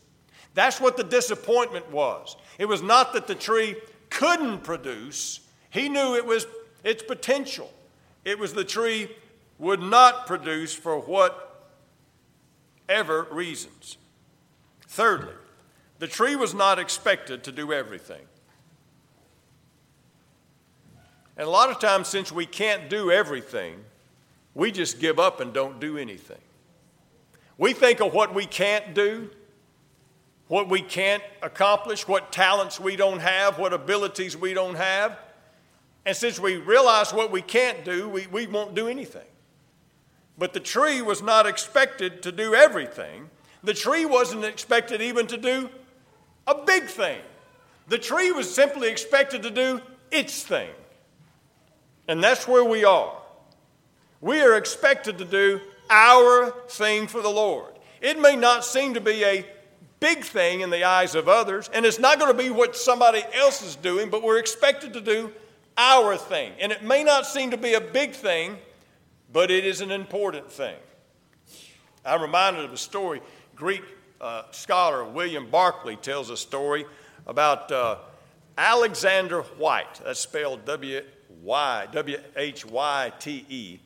That's 0.54 0.80
what 0.80 0.96
the 0.96 1.04
disappointment 1.04 1.92
was. 1.92 2.34
It 2.58 2.64
was 2.64 2.82
not 2.82 3.12
that 3.12 3.28
the 3.28 3.36
tree 3.36 3.76
couldn't 4.10 4.64
produce, 4.64 5.38
He 5.70 5.88
knew 5.88 6.16
it 6.16 6.26
was 6.26 6.48
its 6.82 7.04
potential. 7.04 7.72
It 8.24 8.40
was 8.40 8.54
the 8.54 8.64
tree 8.64 9.08
would 9.60 9.80
not 9.80 10.26
produce 10.26 10.74
for 10.74 10.98
whatever 12.86 13.26
reasons. 13.30 13.96
Thirdly, 14.88 15.34
the 15.98 16.06
tree 16.06 16.36
was 16.36 16.54
not 16.54 16.78
expected 16.78 17.44
to 17.44 17.52
do 17.52 17.72
everything. 17.72 18.22
And 21.36 21.48
a 21.48 21.50
lot 21.50 21.70
of 21.70 21.80
times, 21.80 22.08
since 22.08 22.30
we 22.30 22.46
can't 22.46 22.88
do 22.88 23.10
everything, 23.10 23.76
we 24.54 24.70
just 24.70 25.00
give 25.00 25.18
up 25.18 25.40
and 25.40 25.52
don't 25.52 25.80
do 25.80 25.98
anything. 25.98 26.38
We 27.58 27.72
think 27.72 28.00
of 28.00 28.12
what 28.12 28.34
we 28.34 28.46
can't 28.46 28.94
do, 28.94 29.30
what 30.46 30.68
we 30.68 30.80
can't 30.80 31.22
accomplish, 31.42 32.06
what 32.06 32.30
talents 32.30 32.78
we 32.78 32.94
don't 32.94 33.20
have, 33.20 33.58
what 33.58 33.72
abilities 33.72 34.36
we 34.36 34.54
don't 34.54 34.76
have. 34.76 35.18
And 36.06 36.16
since 36.16 36.38
we 36.38 36.56
realize 36.56 37.12
what 37.12 37.32
we 37.32 37.42
can't 37.42 37.84
do, 37.84 38.08
we, 38.08 38.26
we 38.28 38.46
won't 38.46 38.74
do 38.74 38.86
anything. 38.86 39.26
But 40.36 40.52
the 40.52 40.60
tree 40.60 41.00
was 41.00 41.22
not 41.22 41.46
expected 41.46 42.22
to 42.22 42.32
do 42.32 42.54
everything. 42.54 43.30
The 43.62 43.74
tree 43.74 44.04
wasn't 44.04 44.44
expected 44.44 45.00
even 45.00 45.26
to 45.28 45.36
do 45.36 45.70
a 46.46 46.54
big 46.64 46.84
thing. 46.84 47.20
The 47.88 47.98
tree 47.98 48.32
was 48.32 48.52
simply 48.52 48.88
expected 48.88 49.42
to 49.42 49.50
do 49.50 49.80
its 50.10 50.42
thing. 50.42 50.70
And 52.08 52.22
that's 52.22 52.48
where 52.48 52.64
we 52.64 52.84
are. 52.84 53.16
We 54.20 54.40
are 54.40 54.56
expected 54.56 55.18
to 55.18 55.24
do 55.24 55.60
our 55.88 56.50
thing 56.68 57.06
for 57.06 57.20
the 57.22 57.28
Lord. 57.28 57.72
It 58.00 58.18
may 58.18 58.36
not 58.36 58.64
seem 58.64 58.94
to 58.94 59.00
be 59.00 59.24
a 59.24 59.46
big 60.00 60.24
thing 60.24 60.60
in 60.60 60.70
the 60.70 60.84
eyes 60.84 61.14
of 61.14 61.28
others, 61.28 61.70
and 61.72 61.86
it's 61.86 61.98
not 61.98 62.18
going 62.18 62.34
to 62.34 62.42
be 62.42 62.50
what 62.50 62.76
somebody 62.76 63.22
else 63.34 63.62
is 63.62 63.76
doing, 63.76 64.10
but 64.10 64.22
we're 64.22 64.38
expected 64.38 64.92
to 64.92 65.00
do 65.00 65.32
our 65.78 66.16
thing. 66.16 66.52
And 66.60 66.72
it 66.72 66.82
may 66.82 67.04
not 67.04 67.26
seem 67.26 67.50
to 67.52 67.56
be 67.56 67.74
a 67.74 67.80
big 67.80 68.12
thing, 68.12 68.58
but 69.34 69.50
it 69.50 69.66
is 69.66 69.80
an 69.80 69.90
important 69.90 70.50
thing. 70.50 70.76
I'm 72.04 72.22
reminded 72.22 72.64
of 72.64 72.72
a 72.72 72.76
story. 72.76 73.20
Greek 73.56 73.82
uh, 74.20 74.44
scholar 74.52 75.04
William 75.04 75.50
Barclay 75.50 75.96
tells 75.96 76.30
a 76.30 76.36
story 76.36 76.86
about 77.26 77.70
uh, 77.72 77.96
Alexander 78.56 79.42
Whyte, 79.42 80.00
That's 80.04 80.20
spelled 80.20 80.64
W 80.64 81.02
Y 81.42 81.88
W 81.90 82.18
H 82.36 82.64
Y 82.64 83.12
T 83.18 83.44
E. 83.48 83.80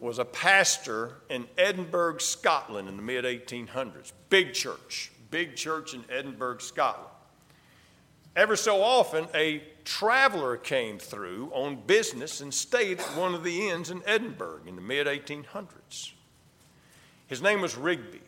Was 0.00 0.18
a 0.18 0.24
pastor 0.24 1.12
in 1.30 1.46
Edinburgh, 1.56 2.18
Scotland, 2.18 2.86
in 2.86 2.96
the 2.96 3.02
mid 3.02 3.24
1800s. 3.24 4.12
Big 4.28 4.52
church, 4.52 5.12
big 5.30 5.56
church 5.56 5.94
in 5.94 6.04
Edinburgh, 6.10 6.58
Scotland. 6.58 7.13
Ever 8.36 8.56
so 8.56 8.82
often, 8.82 9.28
a 9.34 9.62
traveler 9.84 10.56
came 10.56 10.98
through 10.98 11.50
on 11.54 11.76
business 11.86 12.40
and 12.40 12.52
stayed 12.52 12.98
at 12.98 13.16
one 13.16 13.34
of 13.34 13.44
the 13.44 13.68
inns 13.68 13.90
in 13.90 14.02
Edinburgh 14.06 14.62
in 14.66 14.76
the 14.76 14.82
mid 14.82 15.06
1800s. 15.06 16.12
His 17.26 17.40
name 17.40 17.60
was 17.60 17.76
Rigby. 17.76 18.20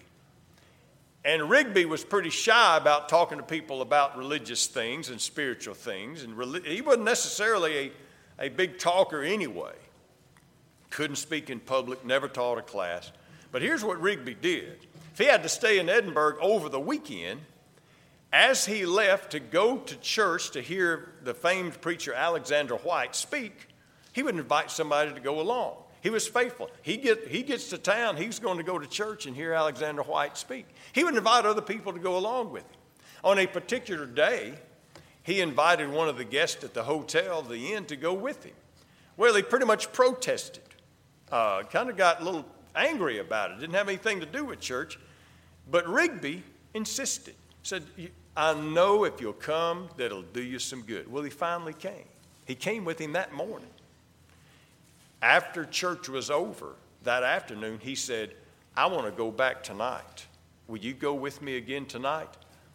And 1.24 1.50
Rigby 1.50 1.86
was 1.86 2.04
pretty 2.04 2.30
shy 2.30 2.76
about 2.76 3.08
talking 3.08 3.38
to 3.38 3.44
people 3.44 3.82
about 3.82 4.16
religious 4.16 4.68
things 4.68 5.08
and 5.08 5.20
spiritual 5.20 5.74
things. 5.74 6.22
And 6.22 6.40
he 6.64 6.80
wasn't 6.80 7.04
necessarily 7.04 7.92
a, 8.38 8.46
a 8.46 8.48
big 8.48 8.78
talker 8.78 9.22
anyway. 9.22 9.74
Couldn't 10.90 11.16
speak 11.16 11.50
in 11.50 11.58
public, 11.58 12.04
never 12.04 12.28
taught 12.28 12.58
a 12.58 12.62
class. 12.62 13.10
But 13.50 13.62
here's 13.62 13.84
what 13.84 14.00
Rigby 14.00 14.34
did 14.34 14.78
if 15.12 15.18
he 15.18 15.24
had 15.24 15.42
to 15.42 15.48
stay 15.48 15.78
in 15.78 15.88
Edinburgh 15.88 16.38
over 16.40 16.68
the 16.68 16.78
weekend, 16.78 17.40
as 18.36 18.66
he 18.66 18.84
left 18.84 19.30
to 19.30 19.40
go 19.40 19.78
to 19.78 19.96
church 19.96 20.50
to 20.50 20.60
hear 20.60 21.08
the 21.22 21.32
famed 21.32 21.80
preacher 21.80 22.12
Alexander 22.12 22.74
Whyte 22.74 23.16
speak, 23.16 23.68
he 24.12 24.22
would 24.22 24.36
invite 24.36 24.70
somebody 24.70 25.10
to 25.14 25.20
go 25.20 25.40
along. 25.40 25.76
He 26.02 26.10
was 26.10 26.28
faithful. 26.28 26.70
He, 26.82 26.98
get, 26.98 27.28
he 27.28 27.42
gets 27.42 27.70
to 27.70 27.78
town, 27.78 28.18
he's 28.18 28.38
going 28.38 28.58
to 28.58 28.62
go 28.62 28.78
to 28.78 28.86
church 28.86 29.24
and 29.24 29.34
hear 29.34 29.54
Alexander 29.54 30.02
Whyte 30.02 30.36
speak. 30.36 30.66
He 30.92 31.02
would 31.02 31.16
invite 31.16 31.46
other 31.46 31.62
people 31.62 31.94
to 31.94 31.98
go 31.98 32.18
along 32.18 32.52
with 32.52 32.64
him. 32.64 32.78
On 33.24 33.38
a 33.38 33.46
particular 33.46 34.04
day, 34.04 34.52
he 35.22 35.40
invited 35.40 35.88
one 35.88 36.10
of 36.10 36.18
the 36.18 36.24
guests 36.24 36.62
at 36.62 36.74
the 36.74 36.82
hotel, 36.82 37.40
the 37.40 37.72
inn, 37.72 37.86
to 37.86 37.96
go 37.96 38.12
with 38.12 38.44
him. 38.44 38.54
Well, 39.16 39.34
he 39.34 39.40
pretty 39.40 39.64
much 39.64 39.94
protested, 39.94 40.62
uh, 41.32 41.62
kind 41.62 41.88
of 41.88 41.96
got 41.96 42.20
a 42.20 42.24
little 42.24 42.44
angry 42.74 43.18
about 43.18 43.52
it, 43.52 43.60
didn't 43.60 43.76
have 43.76 43.88
anything 43.88 44.20
to 44.20 44.26
do 44.26 44.44
with 44.44 44.60
church. 44.60 44.98
But 45.70 45.88
Rigby 45.88 46.42
insisted 46.74 47.34
said, 47.66 47.84
I 48.36 48.52
know 48.52 49.04
if 49.04 49.20
you'll 49.20 49.32
come, 49.32 49.88
that'll 49.96 50.22
do 50.22 50.42
you 50.42 50.58
some 50.58 50.82
good. 50.82 51.10
Well, 51.10 51.22
he 51.22 51.30
finally 51.30 51.72
came. 51.72 52.04
He 52.44 52.54
came 52.54 52.84
with 52.84 53.00
him 53.00 53.14
that 53.14 53.32
morning. 53.32 53.70
After 55.22 55.64
church 55.64 56.08
was 56.08 56.30
over 56.30 56.74
that 57.04 57.22
afternoon, 57.22 57.78
he 57.82 57.94
said, 57.94 58.34
I 58.76 58.86
want 58.86 59.06
to 59.06 59.12
go 59.12 59.30
back 59.30 59.62
tonight. 59.62 60.26
Will 60.68 60.78
you 60.78 60.92
go 60.92 61.14
with 61.14 61.40
me 61.40 61.56
again 61.56 61.86
tonight? 61.86 62.28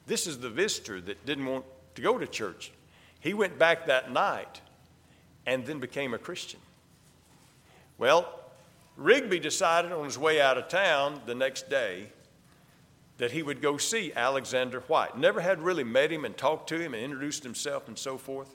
This 0.08 0.26
is 0.26 0.40
the 0.40 0.50
visitor 0.50 1.00
that 1.02 1.26
didn't 1.26 1.46
want 1.46 1.66
to 1.96 2.02
go 2.02 2.18
to 2.18 2.26
church. 2.26 2.72
He 3.20 3.34
went 3.36 3.60
back 3.60 3.86
that 3.86 4.12
night 4.12 4.62
and 5.46 5.66
then 5.66 5.80
became 5.80 6.14
a 6.14 6.18
Christian. 6.18 6.60
Well, 8.00 8.28
Rigby 8.98 9.40
decided 9.40 9.92
on 9.92 10.06
his 10.06 10.18
way 10.18 10.42
out 10.42 10.58
of 10.58 10.70
town 10.70 11.22
the 11.28 11.36
next 11.36 11.70
day 11.70 12.08
that 13.22 13.34
he 13.34 13.44
would 13.44 13.62
go 13.62 13.78
see 13.78 14.12
Alexander 14.16 14.80
Whyte. 14.88 15.16
Never 15.16 15.42
had 15.42 15.62
really 15.62 15.84
met 15.84 16.12
him 16.12 16.26
and 16.26 16.36
talked 16.36 16.68
to 16.70 16.80
him 16.80 16.96
and 16.96 17.04
introduced 17.04 17.44
himself 17.44 17.88
and 17.88 17.96
so 17.96 18.18
forth. 18.18 18.52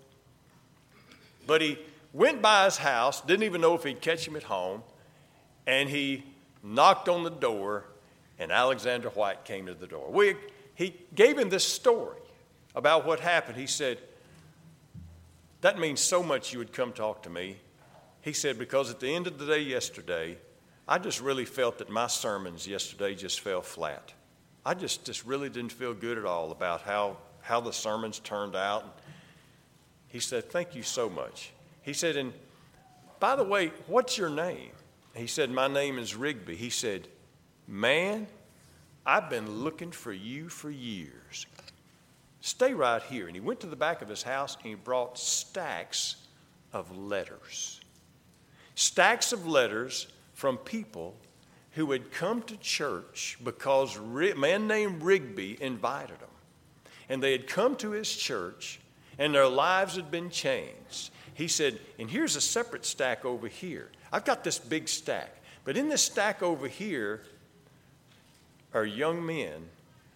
But 1.46 1.62
he 1.62 1.78
went 2.12 2.42
by 2.42 2.64
his 2.64 2.76
house, 2.76 3.20
didn't 3.20 3.44
even 3.44 3.60
know 3.60 3.76
if 3.76 3.84
he'd 3.84 4.00
catch 4.00 4.26
him 4.26 4.34
at 4.34 4.42
home, 4.42 4.82
and 5.68 5.88
he 5.88 6.24
knocked 6.64 7.08
on 7.08 7.22
the 7.22 7.30
door, 7.30 7.84
and 8.40 8.50
Alexander 8.50 9.08
White 9.10 9.44
came 9.44 9.66
to 9.66 9.74
the 9.74 9.86
door. 9.86 10.10
We, 10.10 10.34
he 10.74 10.96
gave 11.14 11.38
him 11.38 11.48
this 11.48 11.64
story 11.64 12.18
about 12.74 13.06
what 13.06 13.20
happened. 13.20 13.56
He 13.56 13.68
said, 13.68 13.98
That 15.60 15.78
means 15.78 16.00
so 16.00 16.24
much 16.24 16.52
you 16.52 16.58
would 16.58 16.72
come 16.72 16.92
talk 16.92 17.22
to 17.22 17.30
me. 17.30 17.58
He 18.20 18.32
said, 18.32 18.58
Because 18.58 18.90
at 18.90 18.98
the 18.98 19.14
end 19.14 19.28
of 19.28 19.38
the 19.38 19.46
day 19.46 19.60
yesterday, 19.60 20.38
I 20.88 20.98
just 20.98 21.20
really 21.20 21.44
felt 21.44 21.78
that 21.78 21.88
my 21.88 22.08
sermons 22.08 22.66
yesterday 22.66 23.14
just 23.14 23.38
fell 23.38 23.62
flat. 23.62 24.12
I 24.66 24.74
just, 24.74 25.04
just 25.04 25.24
really 25.24 25.48
didn't 25.48 25.70
feel 25.70 25.94
good 25.94 26.18
at 26.18 26.24
all 26.24 26.50
about 26.50 26.82
how, 26.82 27.18
how 27.40 27.60
the 27.60 27.72
sermons 27.72 28.18
turned 28.18 28.56
out. 28.56 28.98
He 30.08 30.18
said, 30.18 30.50
Thank 30.50 30.74
you 30.74 30.82
so 30.82 31.08
much. 31.08 31.52
He 31.82 31.92
said, 31.92 32.16
And 32.16 32.32
by 33.20 33.36
the 33.36 33.44
way, 33.44 33.70
what's 33.86 34.18
your 34.18 34.28
name? 34.28 34.72
He 35.14 35.28
said, 35.28 35.52
My 35.52 35.68
name 35.68 35.98
is 35.98 36.16
Rigby. 36.16 36.56
He 36.56 36.70
said, 36.70 37.06
Man, 37.68 38.26
I've 39.06 39.30
been 39.30 39.48
looking 39.62 39.92
for 39.92 40.12
you 40.12 40.48
for 40.48 40.68
years. 40.68 41.46
Stay 42.40 42.74
right 42.74 43.02
here. 43.04 43.28
And 43.28 43.36
he 43.36 43.40
went 43.40 43.60
to 43.60 43.68
the 43.68 43.76
back 43.76 44.02
of 44.02 44.08
his 44.08 44.24
house 44.24 44.56
and 44.56 44.66
he 44.66 44.74
brought 44.74 45.16
stacks 45.16 46.16
of 46.72 46.96
letters. 46.96 47.80
Stacks 48.74 49.32
of 49.32 49.46
letters 49.46 50.08
from 50.34 50.56
people 50.56 51.14
who 51.76 51.92
had 51.92 52.10
come 52.10 52.40
to 52.40 52.56
church 52.56 53.38
because 53.44 53.96
a 53.96 54.34
man 54.34 54.66
named 54.66 55.02
Rigby 55.02 55.58
invited 55.60 56.18
them. 56.18 56.28
And 57.10 57.22
they 57.22 57.32
had 57.32 57.46
come 57.46 57.76
to 57.76 57.90
his 57.90 58.14
church 58.16 58.80
and 59.18 59.34
their 59.34 59.46
lives 59.46 59.96
had 59.96 60.10
been 60.10 60.30
changed. 60.30 61.10
He 61.34 61.48
said, 61.48 61.78
And 61.98 62.10
here's 62.10 62.34
a 62.34 62.40
separate 62.40 62.86
stack 62.86 63.26
over 63.26 63.46
here. 63.46 63.90
I've 64.10 64.24
got 64.24 64.42
this 64.42 64.58
big 64.58 64.88
stack. 64.88 65.30
But 65.64 65.76
in 65.76 65.90
this 65.90 66.02
stack 66.02 66.42
over 66.42 66.66
here 66.66 67.22
are 68.72 68.86
young 68.86 69.24
men 69.24 69.68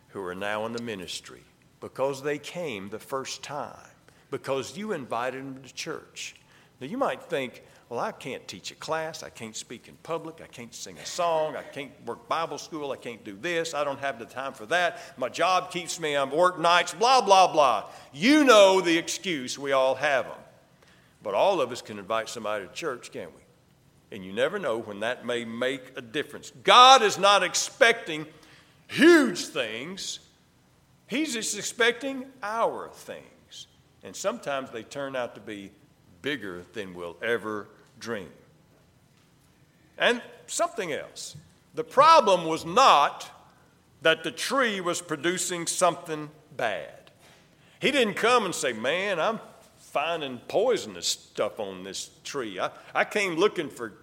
who 0.08 0.22
are 0.24 0.34
now 0.34 0.64
in 0.64 0.72
the 0.72 0.82
ministry 0.82 1.42
because 1.80 2.22
they 2.22 2.38
came 2.38 2.88
the 2.88 2.98
first 2.98 3.42
time, 3.42 3.90
because 4.30 4.78
you 4.78 4.92
invited 4.92 5.42
them 5.42 5.62
to 5.62 5.74
church. 5.74 6.36
Now 6.80 6.86
you 6.86 6.96
might 6.96 7.22
think, 7.24 7.62
well, 7.90 7.98
I 7.98 8.12
can't 8.12 8.46
teach 8.46 8.70
a 8.70 8.76
class. 8.76 9.24
I 9.24 9.30
can't 9.30 9.56
speak 9.56 9.88
in 9.88 9.96
public. 10.04 10.40
I 10.40 10.46
can't 10.46 10.72
sing 10.72 10.96
a 10.96 11.04
song. 11.04 11.56
I 11.56 11.64
can't 11.64 11.90
work 12.06 12.28
Bible 12.28 12.56
school. 12.56 12.92
I 12.92 12.96
can't 12.96 13.24
do 13.24 13.36
this. 13.36 13.74
I 13.74 13.82
don't 13.82 13.98
have 13.98 14.20
the 14.20 14.26
time 14.26 14.52
for 14.52 14.64
that. 14.66 15.18
My 15.18 15.28
job 15.28 15.72
keeps 15.72 15.98
me 15.98 16.14
on 16.14 16.30
work 16.30 16.60
nights, 16.60 16.94
blah, 16.94 17.20
blah, 17.20 17.52
blah. 17.52 17.86
You 18.12 18.44
know 18.44 18.80
the 18.80 18.96
excuse. 18.96 19.58
We 19.58 19.72
all 19.72 19.96
have 19.96 20.26
them. 20.26 20.38
But 21.20 21.34
all 21.34 21.60
of 21.60 21.72
us 21.72 21.82
can 21.82 21.98
invite 21.98 22.28
somebody 22.28 22.64
to 22.64 22.72
church, 22.72 23.10
can't 23.10 23.32
we? 23.34 24.16
And 24.16 24.24
you 24.24 24.32
never 24.32 24.60
know 24.60 24.78
when 24.78 25.00
that 25.00 25.26
may 25.26 25.44
make 25.44 25.82
a 25.96 26.00
difference. 26.00 26.52
God 26.62 27.02
is 27.02 27.18
not 27.18 27.42
expecting 27.42 28.24
huge 28.86 29.46
things, 29.46 30.20
He's 31.08 31.32
just 31.32 31.58
expecting 31.58 32.26
our 32.40 32.88
things. 32.90 33.66
And 34.04 34.14
sometimes 34.14 34.70
they 34.70 34.84
turn 34.84 35.16
out 35.16 35.34
to 35.34 35.40
be 35.40 35.72
bigger 36.22 36.62
than 36.72 36.94
we'll 36.94 37.16
ever 37.20 37.66
dream. 38.00 38.30
And 39.98 40.22
something 40.46 40.92
else. 40.92 41.36
The 41.74 41.84
problem 41.84 42.46
was 42.46 42.64
not 42.64 43.30
that 44.02 44.24
the 44.24 44.30
tree 44.30 44.80
was 44.80 45.00
producing 45.00 45.66
something 45.66 46.30
bad. 46.56 47.10
He 47.80 47.90
didn't 47.90 48.14
come 48.14 48.44
and 48.44 48.54
say, 48.54 48.72
Man, 48.72 49.20
I'm 49.20 49.40
finding 49.78 50.38
poisonous 50.48 51.06
stuff 51.06 51.60
on 51.60 51.84
this 51.84 52.10
tree. 52.24 52.58
I, 52.58 52.70
I 52.94 53.04
came 53.04 53.34
looking 53.34 53.68
for 53.68 53.94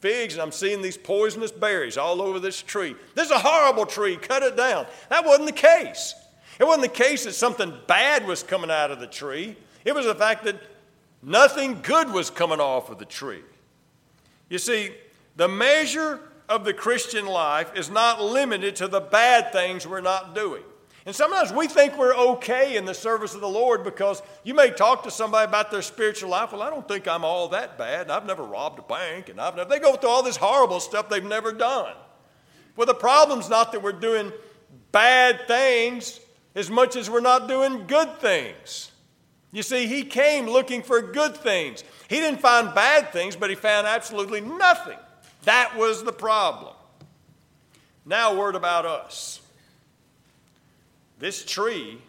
figs 0.00 0.34
and 0.34 0.42
I'm 0.42 0.52
seeing 0.52 0.82
these 0.82 0.96
poisonous 0.96 1.52
berries 1.52 1.96
all 1.96 2.20
over 2.20 2.38
this 2.38 2.60
tree. 2.60 2.94
This 3.14 3.26
is 3.26 3.30
a 3.32 3.38
horrible 3.38 3.86
tree, 3.86 4.16
cut 4.16 4.42
it 4.42 4.56
down. 4.56 4.86
That 5.08 5.24
wasn't 5.24 5.46
the 5.46 5.52
case. 5.52 6.14
It 6.58 6.64
wasn't 6.64 6.82
the 6.82 7.04
case 7.04 7.24
that 7.24 7.34
something 7.34 7.72
bad 7.86 8.26
was 8.26 8.42
coming 8.42 8.70
out 8.70 8.90
of 8.90 9.00
the 9.00 9.06
tree, 9.06 9.56
it 9.84 9.94
was 9.94 10.06
the 10.06 10.14
fact 10.14 10.44
that 10.44 10.56
nothing 11.22 11.80
good 11.82 12.10
was 12.10 12.30
coming 12.30 12.60
off 12.60 12.90
of 12.90 12.98
the 12.98 13.04
tree. 13.04 13.42
You 14.48 14.58
see, 14.58 14.92
the 15.36 15.48
measure 15.48 16.20
of 16.48 16.64
the 16.64 16.72
Christian 16.72 17.26
life 17.26 17.72
is 17.74 17.90
not 17.90 18.22
limited 18.22 18.76
to 18.76 18.88
the 18.88 19.00
bad 19.00 19.52
things 19.52 19.86
we're 19.86 20.00
not 20.00 20.34
doing. 20.34 20.62
And 21.04 21.14
sometimes 21.14 21.52
we 21.52 21.68
think 21.68 21.96
we're 21.96 22.16
okay 22.16 22.76
in 22.76 22.84
the 22.84 22.94
service 22.94 23.34
of 23.34 23.40
the 23.40 23.48
Lord 23.48 23.84
because 23.84 24.22
you 24.42 24.54
may 24.54 24.70
talk 24.70 25.04
to 25.04 25.10
somebody 25.10 25.48
about 25.48 25.70
their 25.70 25.82
spiritual 25.82 26.30
life. 26.30 26.50
Well, 26.50 26.62
I 26.62 26.70
don't 26.70 26.86
think 26.88 27.06
I'm 27.06 27.24
all 27.24 27.48
that 27.48 27.78
bad. 27.78 28.10
I've 28.10 28.26
never 28.26 28.42
robbed 28.42 28.80
a 28.80 28.82
bank, 28.82 29.28
and 29.28 29.40
I've 29.40 29.54
never. 29.54 29.70
They 29.70 29.78
go 29.78 29.94
through 29.94 30.10
all 30.10 30.24
this 30.24 30.36
horrible 30.36 30.80
stuff 30.80 31.08
they've 31.08 31.22
never 31.22 31.52
done. 31.52 31.94
Well, 32.74 32.88
the 32.88 32.94
problem's 32.94 33.48
not 33.48 33.70
that 33.70 33.82
we're 33.82 33.92
doing 33.92 34.32
bad 34.90 35.46
things 35.46 36.18
as 36.56 36.70
much 36.70 36.96
as 36.96 37.08
we're 37.08 37.20
not 37.20 37.46
doing 37.46 37.86
good 37.86 38.18
things. 38.18 38.90
You 39.56 39.62
see, 39.62 39.86
he 39.86 40.02
came 40.02 40.44
looking 40.44 40.82
for 40.82 41.00
good 41.00 41.34
things. 41.34 41.82
He 42.08 42.16
didn't 42.16 42.40
find 42.40 42.74
bad 42.74 43.10
things, 43.10 43.36
but 43.36 43.48
he 43.48 43.56
found 43.56 43.86
absolutely 43.86 44.42
nothing. 44.42 44.98
That 45.44 45.74
was 45.78 46.04
the 46.04 46.12
problem. 46.12 46.74
Now, 48.04 48.34
a 48.34 48.36
word 48.36 48.54
about 48.54 48.84
us. 48.84 49.40
This 51.18 51.42
tree 51.42 52.02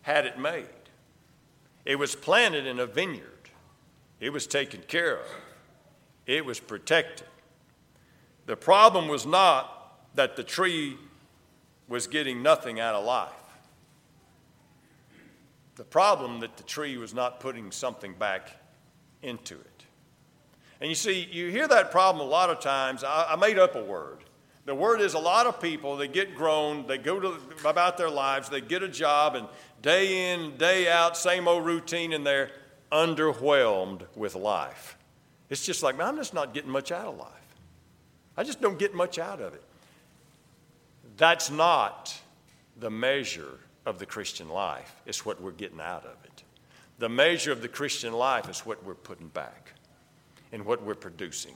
had 0.00 0.24
it 0.24 0.38
made. 0.38 0.64
It 1.84 1.96
was 1.96 2.14
planted 2.16 2.66
in 2.66 2.78
a 2.78 2.86
vineyard, 2.86 3.50
it 4.18 4.30
was 4.30 4.46
taken 4.46 4.80
care 4.88 5.18
of, 5.18 5.26
it 6.26 6.46
was 6.46 6.58
protected. 6.58 7.26
The 8.46 8.56
problem 8.56 9.06
was 9.06 9.26
not 9.26 9.98
that 10.14 10.36
the 10.36 10.44
tree 10.44 10.96
was 11.88 12.06
getting 12.06 12.42
nothing 12.42 12.80
out 12.80 12.94
of 12.94 13.04
life. 13.04 13.41
The 15.76 15.84
problem 15.84 16.40
that 16.40 16.56
the 16.56 16.62
tree 16.64 16.96
was 16.96 17.14
not 17.14 17.40
putting 17.40 17.70
something 17.72 18.14
back 18.14 18.50
into 19.22 19.54
it. 19.54 19.84
And 20.80 20.88
you 20.88 20.94
see, 20.94 21.28
you 21.30 21.48
hear 21.48 21.68
that 21.68 21.90
problem 21.90 22.26
a 22.26 22.28
lot 22.28 22.50
of 22.50 22.60
times. 22.60 23.04
I, 23.04 23.28
I 23.30 23.36
made 23.36 23.58
up 23.58 23.76
a 23.76 23.82
word. 23.82 24.18
The 24.64 24.74
word 24.74 25.00
is 25.00 25.14
a 25.14 25.18
lot 25.18 25.46
of 25.46 25.60
people, 25.60 25.96
they 25.96 26.06
get 26.06 26.36
grown, 26.36 26.86
they 26.86 26.98
go 26.98 27.18
to, 27.18 27.36
about 27.64 27.96
their 27.96 28.10
lives, 28.10 28.48
they 28.48 28.60
get 28.60 28.82
a 28.84 28.88
job, 28.88 29.34
and 29.34 29.48
day 29.80 30.32
in, 30.32 30.56
day 30.56 30.88
out, 30.88 31.16
same 31.16 31.48
old 31.48 31.64
routine, 31.66 32.12
and 32.12 32.24
they're 32.24 32.50
underwhelmed 32.92 34.02
with 34.14 34.36
life. 34.36 34.96
It's 35.50 35.66
just 35.66 35.82
like, 35.82 35.96
man, 35.98 36.08
I'm 36.08 36.16
just 36.16 36.32
not 36.32 36.54
getting 36.54 36.70
much 36.70 36.92
out 36.92 37.06
of 37.06 37.18
life. 37.18 37.28
I 38.36 38.44
just 38.44 38.60
don't 38.60 38.78
get 38.78 38.94
much 38.94 39.18
out 39.18 39.40
of 39.40 39.52
it. 39.52 39.62
That's 41.16 41.50
not 41.50 42.16
the 42.78 42.90
measure 42.90 43.58
of 43.84 43.98
the 43.98 44.06
Christian 44.06 44.48
life, 44.48 44.94
is 45.06 45.24
what 45.24 45.40
we're 45.40 45.50
getting 45.50 45.80
out 45.80 46.04
of 46.04 46.16
it. 46.24 46.42
The 46.98 47.08
measure 47.08 47.52
of 47.52 47.62
the 47.62 47.68
Christian 47.68 48.12
life 48.12 48.48
is 48.48 48.60
what 48.60 48.84
we're 48.84 48.94
putting 48.94 49.28
back 49.28 49.72
and 50.52 50.64
what 50.64 50.82
we're 50.82 50.94
producing. 50.94 51.54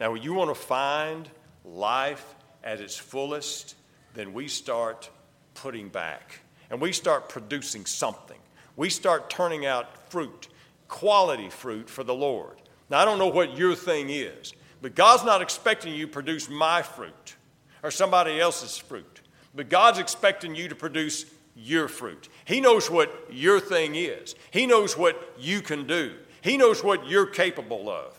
Now, 0.00 0.12
when 0.12 0.22
you 0.22 0.34
want 0.34 0.50
to 0.50 0.60
find 0.60 1.28
life 1.64 2.34
at 2.64 2.80
its 2.80 2.96
fullest, 2.96 3.76
then 4.14 4.32
we 4.32 4.48
start 4.48 5.10
putting 5.54 5.88
back 5.88 6.40
and 6.70 6.80
we 6.80 6.92
start 6.92 7.28
producing 7.28 7.86
something. 7.86 8.38
We 8.76 8.90
start 8.90 9.30
turning 9.30 9.66
out 9.66 10.10
fruit, 10.10 10.48
quality 10.88 11.50
fruit 11.50 11.88
for 11.88 12.02
the 12.02 12.14
Lord. 12.14 12.60
Now, 12.90 12.98
I 12.98 13.04
don't 13.04 13.18
know 13.18 13.28
what 13.28 13.56
your 13.56 13.74
thing 13.74 14.10
is, 14.10 14.52
but 14.82 14.94
God's 14.94 15.24
not 15.24 15.42
expecting 15.42 15.94
you 15.94 16.06
to 16.06 16.12
produce 16.12 16.50
my 16.50 16.82
fruit 16.82 17.36
or 17.82 17.90
somebody 17.90 18.40
else's 18.40 18.76
fruit, 18.76 19.20
but 19.54 19.68
God's 19.68 19.98
expecting 19.98 20.54
you 20.54 20.68
to 20.68 20.74
produce 20.74 21.24
your 21.56 21.88
fruit. 21.88 22.28
He 22.44 22.60
knows 22.60 22.90
what 22.90 23.28
your 23.30 23.60
thing 23.60 23.94
is, 23.94 24.34
He 24.50 24.66
knows 24.66 24.96
what 24.96 25.34
you 25.38 25.60
can 25.60 25.86
do, 25.86 26.14
He 26.40 26.56
knows 26.56 26.82
what 26.82 27.06
you're 27.06 27.26
capable 27.26 27.88
of. 27.88 28.18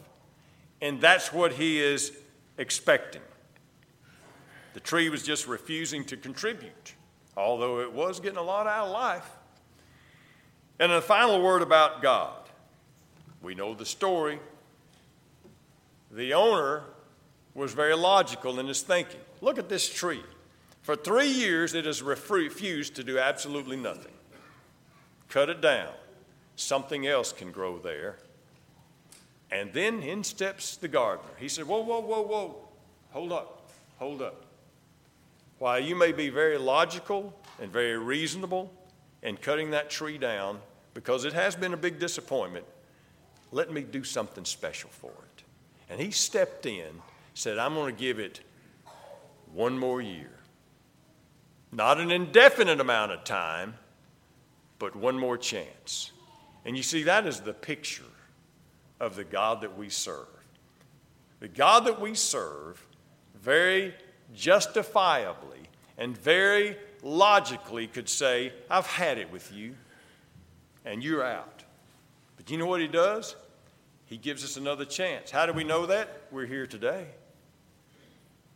And 0.82 1.00
that's 1.00 1.32
what 1.32 1.54
He 1.54 1.80
is 1.80 2.12
expecting. 2.58 3.22
The 4.74 4.80
tree 4.82 5.10
was 5.10 5.24
just 5.24 5.48
refusing 5.48 6.04
to 6.06 6.18
contribute, 6.18 6.94
although 7.38 7.80
it 7.80 7.94
was 7.94 8.20
getting 8.20 8.38
a 8.38 8.44
lot 8.44 8.68
out 8.68 8.88
of 8.88 8.92
life. 8.92 9.30
And 10.80 10.92
a 10.92 11.02
final 11.02 11.42
word 11.42 11.62
about 11.62 12.02
God. 12.02 12.38
We 13.42 13.56
know 13.56 13.74
the 13.74 13.86
story. 13.86 14.40
The 16.12 16.34
owner 16.34 16.84
was 17.54 17.74
very 17.74 17.96
logical 17.96 18.60
in 18.60 18.68
his 18.68 18.82
thinking. 18.82 19.22
Look 19.40 19.58
at 19.58 19.70
this 19.70 19.88
tree. 19.88 20.24
For 20.86 20.96
three 20.96 21.30
years, 21.32 21.74
it 21.74 21.86
has 21.86 22.04
refused 22.04 22.94
to 22.98 23.04
do 23.04 23.18
absolutely 23.18 23.76
nothing. 23.76 24.12
Cut 25.30 25.50
it 25.50 25.60
down. 25.60 25.92
Something 26.56 27.08
else 27.08 27.32
can 27.32 27.52
grow 27.52 27.80
there. 27.80 28.18
And 29.50 29.74
then 29.74 30.04
in 30.04 30.24
steps 30.24 30.78
the 30.78 30.88
gardener. 30.88 31.32
He 31.40 31.50
said, 31.50 31.66
Whoa, 31.66 31.80
whoa, 31.80 32.02
whoa, 32.02 32.22
whoa. 32.22 32.56
Hold 33.14 33.32
up. 33.32 33.68
Hold 33.98 34.22
up. 34.22 34.46
While 35.58 35.80
you 35.80 35.96
may 35.96 36.12
be 36.12 36.30
very 36.30 36.60
logical 36.60 37.34
and 37.60 37.72
very 37.72 37.98
reasonable 37.98 38.72
in 39.24 39.38
cutting 39.38 39.72
that 39.72 39.90
tree 39.90 40.20
down, 40.20 40.60
because 40.94 41.26
it 41.26 41.34
has 41.34 41.56
been 41.56 41.74
a 41.74 41.78
big 41.78 41.98
disappointment, 41.98 42.66
let 43.52 43.74
me 43.74 43.82
do 43.82 44.04
something 44.04 44.46
special 44.46 44.92
for 44.92 45.10
it. 45.10 45.44
And 45.90 46.00
he 46.00 46.12
stepped 46.12 46.68
in, 46.68 47.02
said, 47.34 47.58
I'm 47.58 47.74
going 47.74 47.96
to 47.96 48.00
give 48.00 48.20
it 48.20 48.42
one 49.52 49.80
more 49.80 50.00
year. 50.00 50.30
Not 51.72 52.00
an 52.00 52.12
indefinite 52.12 52.80
amount 52.80 53.12
of 53.12 53.24
time, 53.24 53.76
but 54.80 54.96
one 54.96 55.18
more 55.18 55.38
chance. 55.38 56.12
And 56.66 56.76
you 56.76 56.84
see, 56.84 57.04
that 57.04 57.28
is 57.28 57.42
the 57.42 57.54
picture 57.54 58.04
of 59.00 59.16
the 59.16 59.24
God 59.24 59.62
that 59.62 59.78
we 59.78 59.90
serve. 59.90 60.28
The 61.40 61.48
God 61.48 61.86
that 61.86 62.00
we 62.00 62.16
serve 62.16 62.86
very 63.42 63.94
justifiably 64.34 65.60
and 65.98 66.18
very 66.18 66.78
logically 67.04 67.88
could 67.88 68.10
say, 68.10 68.52
I've 68.70 68.88
had 68.88 69.18
it 69.18 69.32
with 69.32 69.54
you, 69.54 69.76
and 70.86 71.04
you're 71.04 71.24
out. 71.24 71.64
But 72.38 72.50
you 72.50 72.58
know 72.58 72.66
what 72.66 72.82
he 72.82 72.88
does? 72.88 73.36
He 74.06 74.18
gives 74.18 74.44
us 74.44 74.58
another 74.58 74.86
chance. 74.86 75.32
How 75.32 75.46
do 75.46 75.54
we 75.54 75.64
know 75.64 75.86
that? 75.88 76.24
We're 76.32 76.46
here 76.46 76.68
today. 76.68 77.08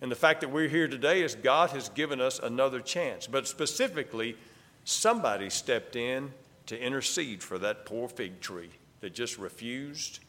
And 0.02 0.12
the 0.12 0.16
fact 0.16 0.42
that 0.42 0.50
we're 0.50 0.70
here 0.70 0.88
today 0.88 1.22
is 1.24 1.36
God 1.36 1.72
has 1.72 1.90
given 1.90 2.22
us 2.22 2.40
another 2.40 2.80
chance. 2.80 3.28
But 3.28 3.48
specifically, 3.48 4.38
somebody 4.86 5.50
stepped 5.50 5.96
in 5.96 6.32
to 6.68 6.80
intercede 6.80 7.44
for 7.44 7.58
that 7.60 7.86
poor 7.86 8.08
fig 8.08 8.40
tree 8.40 8.70
that 9.02 9.14
just 9.14 9.38
refused 9.38 10.20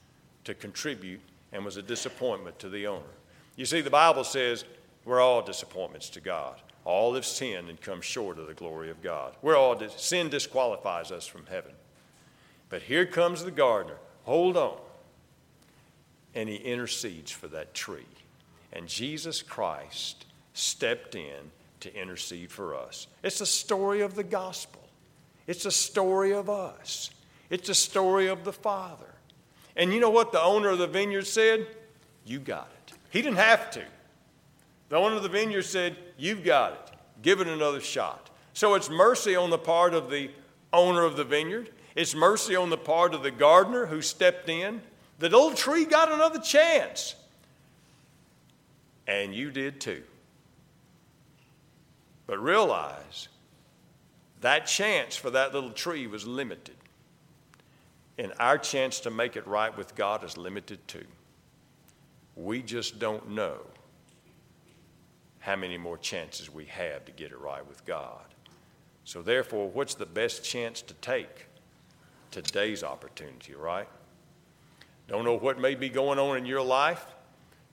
to 0.44 0.54
contribute 0.54 1.20
and 1.52 1.64
was 1.64 1.76
a 1.76 1.82
disappointment 1.82 2.58
to 2.58 2.68
the 2.68 2.86
owner. 2.86 3.02
You 3.56 3.66
see, 3.66 3.80
the 3.80 3.90
Bible 3.90 4.24
says 4.24 4.64
we're 5.04 5.20
all 5.20 5.42
disappointments 5.42 6.10
to 6.10 6.20
God. 6.20 6.60
All 6.84 7.14
have 7.14 7.26
sinned 7.26 7.68
and 7.68 7.80
come 7.80 8.00
short 8.00 8.38
of 8.38 8.46
the 8.46 8.54
glory 8.54 8.90
of 8.90 9.02
God. 9.02 9.36
We're 9.42 9.56
all 9.56 9.80
sin 9.96 10.30
disqualifies 10.30 11.12
us 11.12 11.26
from 11.26 11.46
heaven. 11.46 11.72
But 12.68 12.82
here 12.82 13.04
comes 13.04 13.44
the 13.44 13.50
gardener. 13.50 13.98
Hold 14.24 14.56
on. 14.56 14.78
And 16.34 16.48
he 16.48 16.56
intercedes 16.56 17.30
for 17.30 17.48
that 17.48 17.74
tree. 17.74 18.06
And 18.72 18.86
Jesus 18.86 19.42
Christ 19.42 20.26
stepped 20.54 21.14
in 21.14 21.50
to 21.80 21.94
intercede 21.94 22.50
for 22.50 22.74
us. 22.74 23.06
It's 23.22 23.40
a 23.40 23.46
story 23.46 24.00
of 24.00 24.14
the 24.14 24.24
gospel. 24.24 24.82
It's 25.46 25.64
a 25.64 25.70
story 25.70 26.32
of 26.32 26.48
us. 26.48 27.10
It's 27.48 27.68
a 27.68 27.74
story 27.74 28.28
of 28.28 28.44
the 28.44 28.52
Father. 28.52 29.14
And 29.76 29.92
you 29.92 30.00
know 30.00 30.10
what 30.10 30.32
the 30.32 30.42
owner 30.42 30.68
of 30.68 30.78
the 30.78 30.86
vineyard 30.86 31.26
said? 31.26 31.66
You 32.24 32.38
got 32.38 32.70
it. 32.86 32.94
He 33.10 33.22
didn't 33.22 33.38
have 33.38 33.70
to. 33.72 33.82
The 34.88 34.96
owner 34.96 35.16
of 35.16 35.22
the 35.22 35.28
vineyard 35.28 35.62
said, 35.62 35.96
You've 36.18 36.44
got 36.44 36.72
it. 36.72 36.96
Give 37.22 37.40
it 37.40 37.48
another 37.48 37.80
shot. 37.80 38.30
So 38.52 38.74
it's 38.74 38.90
mercy 38.90 39.36
on 39.36 39.50
the 39.50 39.58
part 39.58 39.94
of 39.94 40.10
the 40.10 40.30
owner 40.72 41.02
of 41.02 41.16
the 41.16 41.24
vineyard. 41.24 41.70
It's 41.94 42.14
mercy 42.14 42.54
on 42.56 42.70
the 42.70 42.76
part 42.76 43.14
of 43.14 43.22
the 43.22 43.30
gardener 43.30 43.86
who 43.86 44.02
stepped 44.02 44.48
in 44.48 44.82
The 45.18 45.28
little 45.28 45.52
tree 45.52 45.84
got 45.84 46.10
another 46.10 46.38
chance. 46.38 47.14
And 49.10 49.34
you 49.34 49.50
did 49.50 49.80
too. 49.80 50.04
But 52.28 52.38
realize 52.38 53.26
that 54.40 54.66
chance 54.66 55.16
for 55.16 55.30
that 55.30 55.52
little 55.52 55.72
tree 55.72 56.06
was 56.06 56.28
limited. 56.28 56.76
And 58.18 58.32
our 58.38 58.56
chance 58.56 59.00
to 59.00 59.10
make 59.10 59.34
it 59.34 59.44
right 59.48 59.76
with 59.76 59.96
God 59.96 60.22
is 60.22 60.38
limited 60.38 60.86
too. 60.86 61.04
We 62.36 62.62
just 62.62 63.00
don't 63.00 63.30
know 63.30 63.58
how 65.40 65.56
many 65.56 65.76
more 65.76 65.98
chances 65.98 66.48
we 66.48 66.66
have 66.66 67.04
to 67.06 67.12
get 67.12 67.32
it 67.32 67.40
right 67.40 67.66
with 67.66 67.84
God. 67.84 68.22
So, 69.04 69.22
therefore, 69.22 69.68
what's 69.70 69.94
the 69.94 70.06
best 70.06 70.44
chance 70.44 70.82
to 70.82 70.94
take? 70.94 71.46
Today's 72.30 72.84
opportunity, 72.84 73.54
right? 73.54 73.88
Don't 75.08 75.24
know 75.24 75.36
what 75.36 75.58
may 75.58 75.74
be 75.74 75.88
going 75.88 76.20
on 76.20 76.36
in 76.36 76.46
your 76.46 76.62
life. 76.62 77.04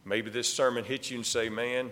Maybe 0.07 0.29
this 0.29 0.51
sermon 0.51 0.85
hits 0.85 1.11
you 1.11 1.17
and 1.17 1.25
say, 1.25 1.49
man, 1.49 1.91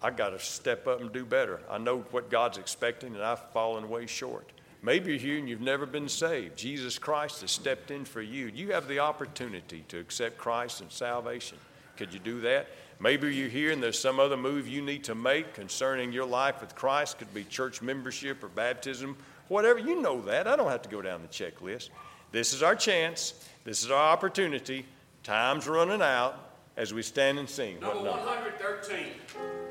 I 0.00 0.10
got 0.10 0.30
to 0.30 0.38
step 0.38 0.86
up 0.86 1.00
and 1.00 1.12
do 1.12 1.24
better. 1.24 1.60
I 1.68 1.78
know 1.78 2.04
what 2.12 2.30
God's 2.30 2.56
expecting, 2.56 3.14
and 3.14 3.22
I've 3.22 3.50
fallen 3.50 3.88
way 3.88 4.06
short. 4.06 4.48
Maybe 4.80 5.12
you're 5.12 5.20
here 5.20 5.38
and 5.38 5.48
you've 5.48 5.62
never 5.62 5.86
been 5.86 6.10
saved. 6.10 6.58
Jesus 6.58 6.98
Christ 6.98 7.40
has 7.40 7.50
stepped 7.50 7.90
in 7.90 8.04
for 8.04 8.20
you. 8.20 8.46
You 8.54 8.72
have 8.72 8.86
the 8.86 8.98
opportunity 8.98 9.82
to 9.88 9.98
accept 9.98 10.36
Christ 10.36 10.82
and 10.82 10.92
salvation. 10.92 11.56
Could 11.96 12.12
you 12.12 12.20
do 12.20 12.42
that? 12.42 12.68
Maybe 13.00 13.34
you're 13.34 13.48
here 13.48 13.72
and 13.72 13.82
there's 13.82 13.98
some 13.98 14.20
other 14.20 14.36
move 14.36 14.68
you 14.68 14.82
need 14.82 15.04
to 15.04 15.14
make 15.14 15.54
concerning 15.54 16.12
your 16.12 16.26
life 16.26 16.60
with 16.60 16.74
Christ. 16.74 17.18
Could 17.18 17.32
be 17.32 17.44
church 17.44 17.80
membership 17.80 18.44
or 18.44 18.48
baptism, 18.48 19.16
whatever. 19.48 19.78
You 19.78 20.02
know 20.02 20.20
that. 20.22 20.46
I 20.46 20.54
don't 20.54 20.70
have 20.70 20.82
to 20.82 20.90
go 20.90 21.00
down 21.00 21.22
the 21.22 21.28
checklist. 21.28 21.88
This 22.30 22.52
is 22.52 22.62
our 22.62 22.76
chance. 22.76 23.32
This 23.64 23.82
is 23.82 23.90
our 23.90 24.12
opportunity. 24.12 24.84
Time's 25.22 25.66
running 25.66 26.02
out 26.02 26.53
as 26.76 26.92
we 26.92 27.02
stand 27.02 27.38
and 27.38 27.48
sing. 27.48 27.80
Number 27.80 28.10
113. 28.10 29.63